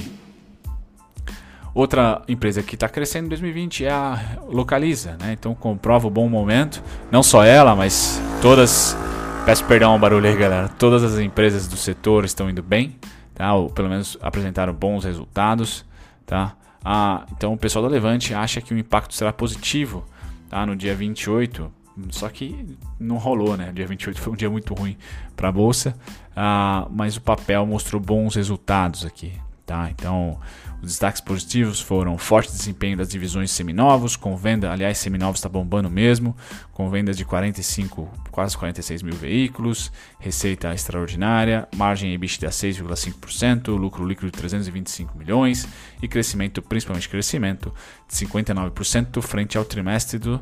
Outra 1.74 2.22
empresa 2.28 2.62
que 2.62 2.76
está 2.76 2.88
crescendo 2.88 3.26
em 3.26 3.30
2020 3.30 3.86
é 3.86 3.92
a 3.92 4.38
Localiza, 4.48 5.18
né? 5.20 5.34
Então 5.34 5.56
comprova 5.56 6.06
o 6.06 6.12
bom 6.12 6.30
momento, 6.30 6.84
não 7.10 7.24
só 7.24 7.44
ela, 7.44 7.76
mas 7.76 8.22
todas. 8.40 8.96
Peço 9.44 9.66
perdão 9.66 9.94
ao 9.94 10.00
barulho 10.00 10.28
aí, 10.30 10.38
galera. 10.38 10.70
Todas 10.70 11.04
as 11.04 11.18
empresas 11.18 11.68
do 11.68 11.76
setor 11.76 12.24
estão 12.24 12.48
indo 12.48 12.62
bem, 12.62 12.96
tá? 13.34 13.52
Ou 13.56 13.72
pelo 13.72 13.90
menos 13.90 14.16
apresentaram 14.22 14.72
bons 14.72 15.04
resultados, 15.04 15.84
tá? 16.28 16.56
Ah, 16.86 17.26
então 17.36 17.52
o 17.52 17.58
pessoal 17.58 17.84
da 17.84 17.90
Levante 17.90 18.36
acha 18.36 18.62
que 18.62 18.76
o 18.76 18.78
impacto 18.78 19.16
será 19.16 19.34
positivo 19.34 20.06
tá? 20.54 20.66
no 20.68 20.76
dia 20.76 20.96
28. 20.96 21.72
Só 22.10 22.30
que 22.30 22.78
não 23.00 23.18
rolou, 23.18 23.58
né? 23.58 23.72
Dia 23.74 23.86
28 23.88 24.20
foi 24.20 24.34
um 24.34 24.36
dia 24.36 24.50
muito 24.50 24.74
ruim 24.74 24.98
para 25.36 25.50
a 25.50 25.52
bolsa, 25.52 25.96
uh, 26.32 26.90
mas 26.92 27.18
o 27.18 27.22
papel 27.22 27.66
mostrou 27.66 28.02
bons 28.02 28.36
resultados 28.36 29.06
aqui. 29.06 29.34
Tá? 29.66 29.90
Então, 29.90 30.40
os 30.84 30.90
destaques 30.90 31.22
positivos 31.22 31.80
foram 31.80 32.18
forte 32.18 32.52
desempenho 32.52 32.98
das 32.98 33.08
divisões 33.08 33.52
seminovos, 33.52 34.18
com 34.18 34.36
venda, 34.36 34.70
aliás, 34.70 34.98
seminovos 34.98 35.40
está 35.40 35.48
bombando 35.48 35.90
mesmo, 35.90 36.36
com 36.74 36.90
vendas 36.90 37.16
de 37.16 37.24
45, 37.24 38.12
quase 38.30 38.58
46 38.58 39.02
mil 39.02 39.16
veículos, 39.16 39.94
receita 40.20 40.74
extraordinária, 40.74 41.70
margem 41.74 42.14
EBITDA 42.14 42.50
6,5%, 42.50 43.70
lucro 43.78 44.06
líquido 44.06 44.26
de 44.26 44.34
325 44.34 45.18
milhões 45.18 45.66
e 46.02 46.08
crescimento, 46.10 46.62
principalmente 46.62 47.08
crescimento, 47.08 47.74
de 48.06 48.14
59% 48.14 49.22
frente 49.22 49.58
ao 49.58 49.64
trimestre 49.64 50.20
do 50.20 50.42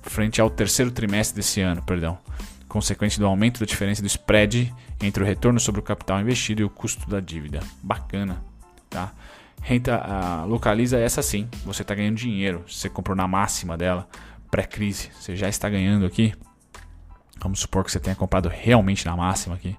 frente 0.00 0.40
ao 0.40 0.48
terceiro 0.48 0.90
trimestre 0.90 1.36
desse 1.36 1.60
ano, 1.60 1.82
perdão 1.82 2.18
consequente 2.66 3.18
do 3.18 3.26
aumento 3.26 3.60
da 3.60 3.66
diferença 3.66 4.02
do 4.02 4.06
spread 4.06 4.74
entre 5.02 5.22
o 5.22 5.26
retorno 5.26 5.60
sobre 5.60 5.80
o 5.80 5.84
capital 5.84 6.20
investido 6.20 6.62
e 6.62 6.64
o 6.64 6.70
custo 6.70 7.08
da 7.08 7.20
dívida. 7.20 7.60
Bacana, 7.82 8.42
tá? 8.90 9.12
Renta 9.62 9.96
a, 9.96 10.44
localiza 10.44 10.98
essa 10.98 11.22
sim, 11.22 11.48
você 11.64 11.82
está 11.82 11.94
ganhando 11.94 12.16
dinheiro. 12.16 12.64
Você 12.68 12.88
comprou 12.88 13.16
na 13.16 13.26
máxima 13.26 13.76
dela, 13.76 14.08
pré-crise, 14.50 15.10
você 15.18 15.34
já 15.34 15.48
está 15.48 15.68
ganhando 15.68 16.06
aqui. 16.06 16.32
Vamos 17.40 17.60
supor 17.60 17.84
que 17.84 17.90
você 17.90 18.00
tenha 18.00 18.16
comprado 18.16 18.48
realmente 18.48 19.04
na 19.04 19.16
máxima 19.16 19.54
aqui. 19.54 19.76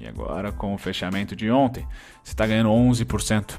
E 0.00 0.06
agora 0.06 0.52
com 0.52 0.74
o 0.74 0.78
fechamento 0.78 1.34
de 1.34 1.50
ontem, 1.50 1.86
você 2.22 2.32
está 2.32 2.46
ganhando 2.46 2.70
11%, 2.70 3.58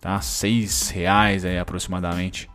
tá? 0.00 0.20
6 0.20 0.90
reais 0.90 1.44
aí 1.44 1.58
aproximadamente 1.58 2.48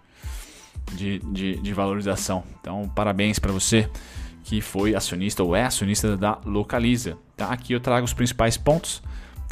de, 0.93 1.19
de, 1.19 1.57
de 1.57 1.73
valorização. 1.73 2.43
Então, 2.59 2.87
parabéns 2.89 3.39
para 3.39 3.51
você 3.51 3.89
que 4.43 4.61
foi 4.61 4.93
acionista 4.93 5.43
ou 5.43 5.55
é 5.55 5.63
acionista 5.63 6.15
da 6.15 6.39
Localiza. 6.45 7.17
Tá? 7.35 7.47
Aqui 7.47 7.73
eu 7.73 7.79
trago 7.79 8.05
os 8.05 8.13
principais 8.13 8.57
pontos. 8.57 9.01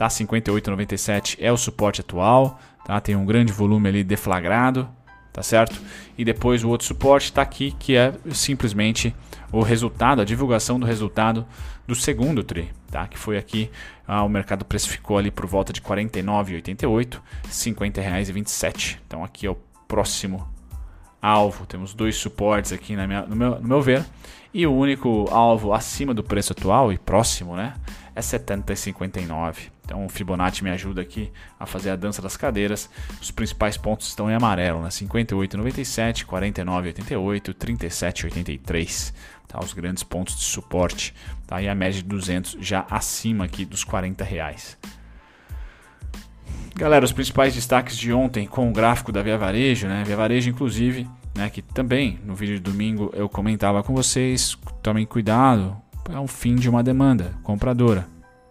Tá? 0.04 0.10
58,97 0.10 1.38
é 1.40 1.50
o 1.50 1.56
suporte 1.56 2.02
atual. 2.02 2.60
Tá? 2.86 3.00
Tem 3.00 3.16
um 3.16 3.26
grande 3.26 3.54
volume 3.54 3.88
ali 3.88 4.04
deflagrado. 4.04 4.90
Tá 5.32 5.42
certo? 5.42 5.82
E 6.18 6.24
depois 6.24 6.64
o 6.64 6.70
outro 6.70 6.86
suporte 6.86 7.26
está 7.26 7.42
aqui, 7.42 7.72
que 7.80 7.96
é 7.96 8.14
simplesmente 8.32 9.16
o 9.52 9.62
resultado, 9.62 10.22
a 10.22 10.26
divulgação 10.26 10.80
do 10.80 10.86
resultado 10.86 11.44
do 11.88 11.96
segundo 11.96 12.44
TRI, 12.44 12.70
tá? 12.92 13.08
que 13.08 13.18
foi 13.18 13.38
aqui, 13.38 13.72
ah, 14.08 14.24
o 14.24 14.30
mercado 14.30 14.64
precificou 14.64 15.18
ali 15.18 15.32
por 15.32 15.48
volta 15.48 15.74
de 15.74 15.80
R$ 15.80 15.88
49,88, 15.88 17.14
R$ 17.14 17.20
50,27. 17.50 19.00
Então 19.08 19.24
aqui 19.24 19.48
é 19.48 19.50
o 19.50 19.58
próximo 19.88 20.48
alvo. 21.20 21.66
Temos 21.66 21.96
dois 21.96 22.16
suportes 22.16 22.72
aqui 22.72 22.96
na 22.96 23.08
minha, 23.08 23.24
no, 23.24 23.36
meu, 23.36 23.60
no 23.60 23.68
meu 23.68 23.82
ver. 23.82 24.06
E 24.54 24.68
o 24.68 24.74
único 24.74 25.28
alvo 25.32 25.74
acima 25.74 26.14
do 26.14 26.24
preço 26.24 26.54
atual 26.54 26.94
e 26.94 26.98
próximo, 27.00 27.56
né? 27.56 27.74
É 28.16 28.22
70,59. 28.22 29.73
Então 29.86 30.06
o 30.06 30.10
Fibonacci 30.10 30.64
me 30.64 30.70
ajuda 30.70 31.02
aqui 31.02 31.32
a 31.60 31.66
fazer 31.66 31.90
a 31.90 31.96
dança 31.96 32.22
das 32.22 32.38
cadeiras. 32.38 32.90
Os 33.22 33.32
principais 33.32 33.78
pontos 33.78 34.08
estão 34.08 34.30
em 34.30 34.34
amarelo, 34.34 34.82
né? 34.82 34.90
58,97, 34.90 36.26
49,88, 36.26 37.54
37,83. 37.54 39.14
Tá? 39.48 39.60
Os 39.60 39.74
grandes 39.74 40.04
pontos 40.04 40.38
de 40.38 40.44
suporte. 40.44 41.14
Tá? 41.46 41.62
E 41.62 41.68
a 41.68 41.76
média 41.76 42.02
de 42.02 42.08
200 42.08 42.58
já 42.60 42.86
acima 42.90 43.46
aqui 43.46 43.66
dos 43.66 43.84
40 43.84 44.24
reais. 44.24 44.78
Galera, 46.76 47.06
os 47.06 47.12
principais 47.12 47.54
destaques 47.54 47.96
de 47.96 48.12
ontem 48.12 48.48
com 48.48 48.68
o 48.68 48.74
gráfico 48.74 49.12
da 49.12 49.22
Via 49.22 49.38
Varejo, 49.38 49.88
né? 49.88 50.04
Via 50.04 50.18
Varejo, 50.18 50.50
inclusive, 50.50 51.08
né? 51.36 51.50
Que 51.50 51.62
também 51.62 52.20
no 52.26 52.34
vídeo 52.34 52.56
de 52.56 52.62
domingo 52.62 53.12
eu 53.14 53.30
comentava 53.30 53.84
com 53.84 53.94
vocês. 53.94 54.58
Tomem 54.82 55.06
cuidado, 55.06 55.78
é 56.10 56.18
o 56.18 56.26
fim 56.26 56.56
de 56.56 56.68
uma 56.68 56.82
demanda 56.82 57.36
compradora, 57.44 58.08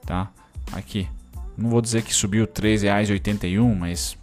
tá? 0.07 0.31
Aqui, 0.73 1.09
não 1.57 1.71
vou 1.71 1.81
dizer 1.81 2.03
que 2.03 2.13
subiu 2.13 2.45
R$ 2.45 2.51
3,81, 2.53 3.75
mas 3.75 4.17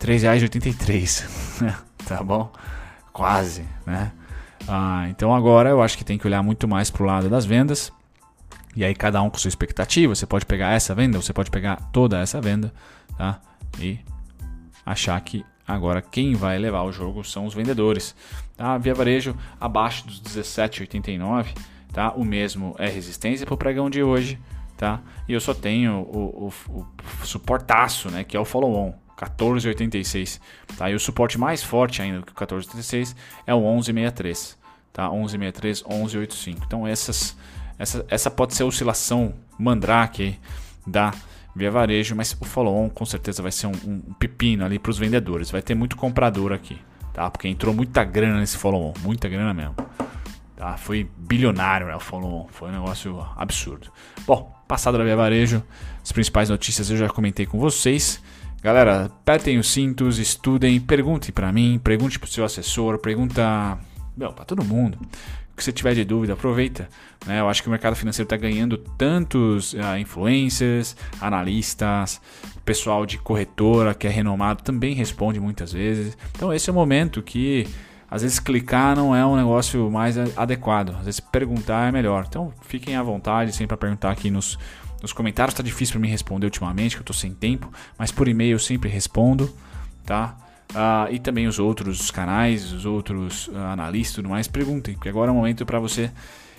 R$ 0.00 0.06
3,83, 0.06 1.74
tá 2.06 2.22
bom? 2.22 2.52
Quase, 3.12 3.64
né? 3.86 4.12
Ah, 4.66 5.06
então 5.08 5.34
agora 5.34 5.70
eu 5.70 5.82
acho 5.82 5.98
que 5.98 6.04
tem 6.04 6.16
que 6.16 6.26
olhar 6.26 6.42
muito 6.42 6.68
mais 6.68 6.90
para 6.90 7.02
o 7.02 7.06
lado 7.06 7.28
das 7.28 7.44
vendas 7.44 7.92
e 8.74 8.84
aí 8.84 8.94
cada 8.94 9.20
um 9.22 9.28
com 9.28 9.38
sua 9.38 9.48
expectativa, 9.48 10.14
você 10.14 10.26
pode 10.26 10.46
pegar 10.46 10.72
essa 10.72 10.94
venda, 10.94 11.20
você 11.20 11.32
pode 11.32 11.50
pegar 11.50 11.76
toda 11.92 12.18
essa 12.18 12.40
venda, 12.40 12.72
tá? 13.18 13.40
E 13.78 13.98
achar 14.84 15.20
que 15.20 15.44
agora 15.66 16.00
quem 16.00 16.34
vai 16.34 16.58
levar 16.58 16.82
o 16.82 16.92
jogo 16.92 17.22
são 17.22 17.44
os 17.44 17.54
vendedores. 17.54 18.14
Tá? 18.56 18.78
Via 18.78 18.94
varejo 18.94 19.36
abaixo 19.60 20.06
dos 20.06 20.20
17,89, 20.20 21.48
tá? 21.92 22.12
O 22.12 22.24
mesmo 22.24 22.74
é 22.78 22.88
resistência 22.88 23.44
para 23.44 23.54
o 23.54 23.58
pregão 23.58 23.90
de 23.90 24.02
hoje, 24.02 24.38
tá? 24.82 25.00
E 25.28 25.32
eu 25.32 25.40
só 25.40 25.54
tenho 25.54 26.00
o, 26.00 26.52
o, 26.68 26.84
o 27.22 27.24
suportaço, 27.24 28.10
né? 28.10 28.24
Que 28.24 28.36
é 28.36 28.40
o 28.40 28.44
follow-on. 28.44 28.92
1486, 29.16 30.40
tá? 30.76 30.90
E 30.90 30.94
o 30.96 30.98
suporte 30.98 31.38
mais 31.38 31.62
forte 31.62 32.02
ainda 32.02 32.22
que 32.22 32.32
o 32.32 32.34
1486 32.34 33.14
é 33.46 33.54
o 33.54 33.60
1163, 33.60 34.58
tá? 34.92 35.04
1163, 35.08 35.84
1185. 35.84 36.64
Então 36.66 36.84
essas, 36.84 37.36
essa, 37.78 38.04
essa 38.08 38.28
pode 38.28 38.56
ser 38.56 38.64
a 38.64 38.66
oscilação 38.66 39.32
mandrake 39.56 40.36
da 40.84 41.14
Via 41.54 41.70
Varejo, 41.70 42.16
mas 42.16 42.36
o 42.40 42.44
follow-on 42.44 42.88
com 42.88 43.06
certeza 43.06 43.40
vai 43.40 43.52
ser 43.52 43.68
um, 43.68 43.78
um 43.86 44.00
pepino 44.14 44.64
ali 44.64 44.80
para 44.80 44.90
os 44.90 44.98
vendedores. 44.98 45.52
Vai 45.52 45.62
ter 45.62 45.76
muito 45.76 45.96
comprador 45.96 46.52
aqui, 46.52 46.76
tá? 47.14 47.30
Porque 47.30 47.46
entrou 47.46 47.72
muita 47.72 48.02
grana 48.02 48.40
nesse 48.40 48.56
follow-on, 48.56 48.94
muita 49.04 49.28
grana 49.28 49.54
mesmo. 49.54 49.76
Tá? 50.62 50.76
Foi 50.76 51.10
bilionário 51.16 51.88
né, 51.88 51.98
follow-on, 51.98 52.46
foi 52.52 52.68
um 52.68 52.72
negócio 52.72 53.26
absurdo. 53.36 53.90
Bom, 54.24 54.54
passado 54.68 54.96
da 54.96 55.02
Via 55.02 55.16
Varejo, 55.16 55.60
as 56.00 56.12
principais 56.12 56.48
notícias 56.48 56.88
eu 56.88 56.96
já 56.96 57.08
comentei 57.08 57.44
com 57.44 57.58
vocês. 57.58 58.22
Galera, 58.62 59.06
apertem 59.06 59.58
os 59.58 59.68
cintos, 59.68 60.20
estudem, 60.20 60.78
perguntem 60.78 61.32
para 61.32 61.52
mim, 61.52 61.80
pergunte 61.82 62.16
para 62.16 62.28
o 62.28 62.30
seu 62.30 62.44
assessor, 62.44 62.96
pergunta 62.98 63.76
para 64.16 64.44
todo 64.44 64.62
mundo. 64.62 65.00
O 65.52 65.56
que 65.56 65.64
você 65.64 65.72
tiver 65.72 65.94
de 65.94 66.04
dúvida, 66.04 66.34
aproveita. 66.34 66.88
Né? 67.26 67.40
Eu 67.40 67.48
acho 67.48 67.60
que 67.60 67.66
o 67.66 67.72
mercado 67.72 67.96
financeiro 67.96 68.26
está 68.26 68.36
ganhando 68.36 68.78
tantos 68.78 69.72
uh, 69.72 69.98
influencers, 69.98 70.96
analistas, 71.20 72.20
pessoal 72.64 73.04
de 73.04 73.18
corretora 73.18 73.94
que 73.94 74.06
é 74.06 74.10
renomado 74.10 74.62
também 74.62 74.94
responde 74.94 75.40
muitas 75.40 75.72
vezes. 75.72 76.16
Então 76.36 76.52
esse 76.52 76.70
é 76.70 76.72
o 76.72 76.76
momento 76.76 77.20
que 77.20 77.66
às 78.12 78.20
vezes 78.20 78.38
clicar 78.38 78.94
não 78.94 79.16
é 79.16 79.24
um 79.24 79.36
negócio 79.36 79.90
mais 79.90 80.18
adequado. 80.36 80.90
Às 80.98 81.06
vezes 81.06 81.18
perguntar 81.18 81.88
é 81.88 81.90
melhor. 81.90 82.26
Então 82.28 82.52
fiquem 82.60 82.94
à 82.94 83.02
vontade 83.02 83.52
sempre 83.52 83.68
para 83.68 83.78
perguntar 83.78 84.10
aqui 84.10 84.30
nos 84.30 84.58
nos 85.00 85.12
comentários 85.12 85.54
tá 85.54 85.62
difícil 85.62 85.94
para 85.94 86.02
mim 86.02 86.08
responder 86.08 86.46
ultimamente, 86.46 86.94
que 86.94 87.00
eu 87.00 87.04
tô 87.06 87.14
sem 87.14 87.34
tempo, 87.34 87.72
mas 87.98 88.12
por 88.12 88.28
e-mail 88.28 88.52
eu 88.52 88.58
sempre 88.58 88.88
respondo, 88.88 89.52
tá? 90.06 90.36
Uh, 90.70 91.12
e 91.12 91.18
também 91.18 91.48
os 91.48 91.58
outros 91.58 92.10
canais, 92.10 92.70
os 92.72 92.86
outros 92.86 93.48
uh, 93.48 93.56
analistas 93.56 94.12
e 94.12 94.16
tudo 94.16 94.28
mais, 94.28 94.46
perguntem, 94.46 94.94
porque 94.94 95.08
agora 95.08 95.30
é 95.30 95.32
o 95.32 95.34
momento 95.34 95.66
para 95.66 95.80
você 95.80 96.08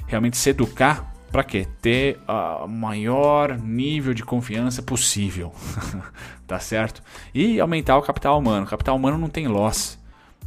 realmente 0.07 0.35
se 0.35 0.49
educar 0.49 1.13
para 1.31 1.43
quê? 1.43 1.67
Ter 1.81 2.19
o 2.27 2.65
uh, 2.65 2.67
maior 2.67 3.57
nível 3.57 4.13
de 4.13 4.23
confiança 4.23 4.83
possível, 4.83 5.53
tá 6.45 6.59
certo? 6.59 7.01
E 7.33 7.61
aumentar 7.61 7.97
o 7.97 8.01
capital 8.01 8.37
humano. 8.37 8.65
O 8.65 8.69
capital 8.69 8.95
humano 8.97 9.17
não 9.17 9.29
tem 9.29 9.47
loss, 9.47 9.97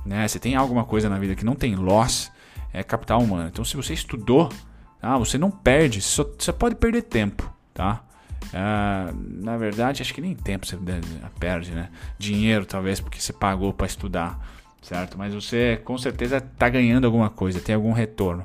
né? 0.07 0.27
Tem 0.41 0.55
alguma 0.55 0.85
coisa 0.85 1.09
na 1.09 1.19
vida 1.19 1.35
que 1.35 1.45
não 1.45 1.55
tem 1.55 1.75
loss, 1.75 2.31
é 2.73 2.83
capital 2.83 3.21
humano. 3.21 3.49
Então, 3.49 3.65
se 3.65 3.77
você 3.77 3.93
estudou, 3.93 4.49
tá? 5.01 5.19
você 5.19 5.37
não 5.37 5.51
perde, 5.51 6.01
só, 6.01 6.25
você 6.39 6.53
pode 6.53 6.77
perder 6.77 7.03
tempo, 7.03 7.53
tá? 7.75 8.03
Uh, 8.47 9.45
na 9.45 9.57
verdade, 9.57 10.03
acho 10.03 10.15
que 10.15 10.21
nem 10.21 10.35
tempo 10.35 10.67
você 10.67 10.79
perde, 11.39 11.73
né? 11.73 11.89
Dinheiro, 12.19 12.65
talvez, 12.65 13.01
porque 13.01 13.21
você 13.21 13.33
pagou 13.33 13.73
para 13.73 13.87
estudar, 13.87 14.39
certo? 14.81 15.19
Mas 15.19 15.35
você 15.35 15.81
com 15.85 15.99
certeza 15.99 16.37
está 16.37 16.69
ganhando 16.69 17.07
alguma 17.07 17.29
coisa, 17.29 17.61
tem 17.61 17.75
algum 17.75 17.93
retorno. 17.93 18.45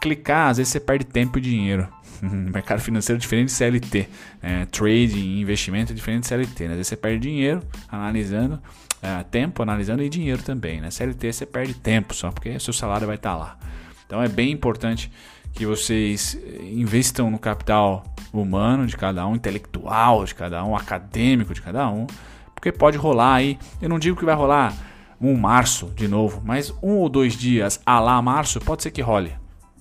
Clicar, 0.00 0.50
às 0.50 0.56
vezes 0.56 0.72
você 0.72 0.80
perde 0.80 1.04
tempo 1.04 1.38
e 1.38 1.40
dinheiro. 1.40 1.86
mercado 2.22 2.80
financeiro 2.80 3.18
é 3.18 3.20
diferente 3.20 3.48
de 3.48 3.52
CLT. 3.52 4.08
Né? 4.42 4.66
Trade 4.66 5.18
e 5.18 5.40
investimento 5.40 5.92
é 5.92 5.94
diferente 5.94 6.22
de 6.22 6.28
CLT. 6.28 6.64
Né? 6.64 6.70
Às 6.70 6.76
vezes 6.76 6.88
você 6.88 6.96
perde 6.96 7.18
dinheiro 7.20 7.62
analisando, 7.88 8.60
uh, 9.02 9.24
tempo 9.24 9.62
analisando 9.62 10.02
e 10.02 10.08
dinheiro 10.08 10.42
também. 10.42 10.80
Né? 10.80 10.90
CLT 10.90 11.32
você 11.32 11.46
perde 11.46 11.74
tempo 11.74 12.14
só, 12.14 12.30
porque 12.30 12.58
seu 12.58 12.72
salário 12.72 13.06
vai 13.06 13.16
estar 13.16 13.32
tá 13.32 13.36
lá. 13.36 13.58
Então 14.06 14.22
é 14.22 14.28
bem 14.28 14.50
importante 14.50 15.10
que 15.52 15.66
vocês 15.66 16.38
investam 16.60 17.30
no 17.30 17.38
capital 17.38 18.04
humano 18.32 18.86
de 18.86 18.96
cada 18.96 19.26
um, 19.26 19.34
intelectual 19.34 20.24
de 20.24 20.34
cada 20.34 20.64
um, 20.64 20.74
acadêmico 20.74 21.52
de 21.52 21.60
cada 21.60 21.88
um, 21.90 22.06
porque 22.54 22.72
pode 22.72 22.96
rolar 22.96 23.34
aí. 23.34 23.58
Eu 23.80 23.88
não 23.88 23.98
digo 23.98 24.16
que 24.16 24.24
vai 24.24 24.34
rolar 24.34 24.74
um 25.20 25.36
março 25.36 25.86
de 25.94 26.08
novo, 26.08 26.42
mas 26.44 26.72
um 26.82 26.96
ou 26.96 27.08
dois 27.08 27.34
dias 27.34 27.80
a 27.84 28.00
lá 28.00 28.20
março 28.20 28.60
pode 28.60 28.82
ser 28.82 28.90
que 28.90 29.02
role, 29.02 29.32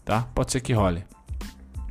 tá? 0.04 0.28
Pode 0.36 0.52
ser 0.52 0.62
que 0.62 0.74
role. 0.74 1.04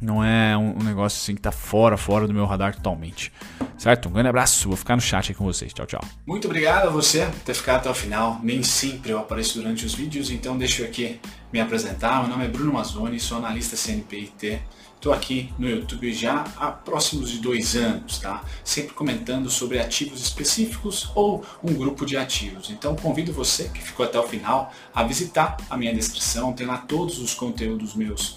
Não 0.01 0.25
é 0.25 0.57
um, 0.57 0.83
negócio 0.83 1.19
assim 1.19 1.35
que 1.35 1.43
tá 1.43 1.53
fora, 1.53 1.97
fora 1.97 2.27
do 2.27 2.33
meu 2.33 2.47
radar 2.47 2.75
totalmente. 2.75 3.33
Certo? 3.77 4.09
Um 4.09 4.13
grande 4.13 4.29
abraço, 4.29 4.69
vou 4.69 4.77
ficar 4.77 4.97
no 4.97 5.03
chat 5.03 5.31
aí 5.31 5.35
com 5.35 5.45
vocês. 5.45 5.73
Tchau, 5.73 5.87
tchau. 5.87 6.01
Muito 6.27 6.47
obrigado 6.47 6.87
a 6.87 6.91
você 6.91 7.27
por 7.27 7.41
ter 7.41 7.55
ficado 7.55 7.81
até 7.81 7.91
o 7.91 7.95
final. 7.95 8.41
Nem 8.43 8.63
sempre 8.63 9.11
eu 9.11 9.19
apareço 9.19 9.59
durante 9.59 9.85
os 9.85 9.95
vídeos, 9.95 10.31
então 10.31 10.57
deixa 10.57 10.83
eu 10.83 10.87
aqui 10.87 11.21
me 11.53 11.61
apresentar. 11.61 12.21
Meu 12.21 12.31
nome 12.31 12.45
é 12.45 12.49
Bruno 12.49 12.73
Mazzoni, 12.73 13.21
sou 13.21 13.39
analista 13.39 13.77
CNPIT. 13.77 14.61
Estou 15.01 15.15
aqui 15.15 15.51
no 15.59 15.67
YouTube 15.67 16.13
já 16.13 16.45
há 16.59 16.71
próximos 16.71 17.31
de 17.31 17.39
dois 17.39 17.75
anos, 17.75 18.19
tá? 18.19 18.45
Sempre 18.63 18.93
comentando 18.93 19.49
sobre 19.49 19.79
ativos 19.79 20.21
específicos 20.21 21.11
ou 21.15 21.43
um 21.65 21.73
grupo 21.73 22.05
de 22.05 22.19
ativos. 22.19 22.69
Então 22.69 22.95
convido 22.95 23.33
você 23.33 23.71
que 23.71 23.81
ficou 23.81 24.05
até 24.05 24.21
o 24.21 24.29
final 24.29 24.71
a 24.95 25.03
visitar 25.03 25.57
a 25.71 25.77
minha 25.79 25.95
descrição, 25.95 26.53
tem 26.53 26.67
lá 26.67 26.77
todos 26.77 27.19
os 27.19 27.33
conteúdos 27.33 27.95
meus 27.95 28.37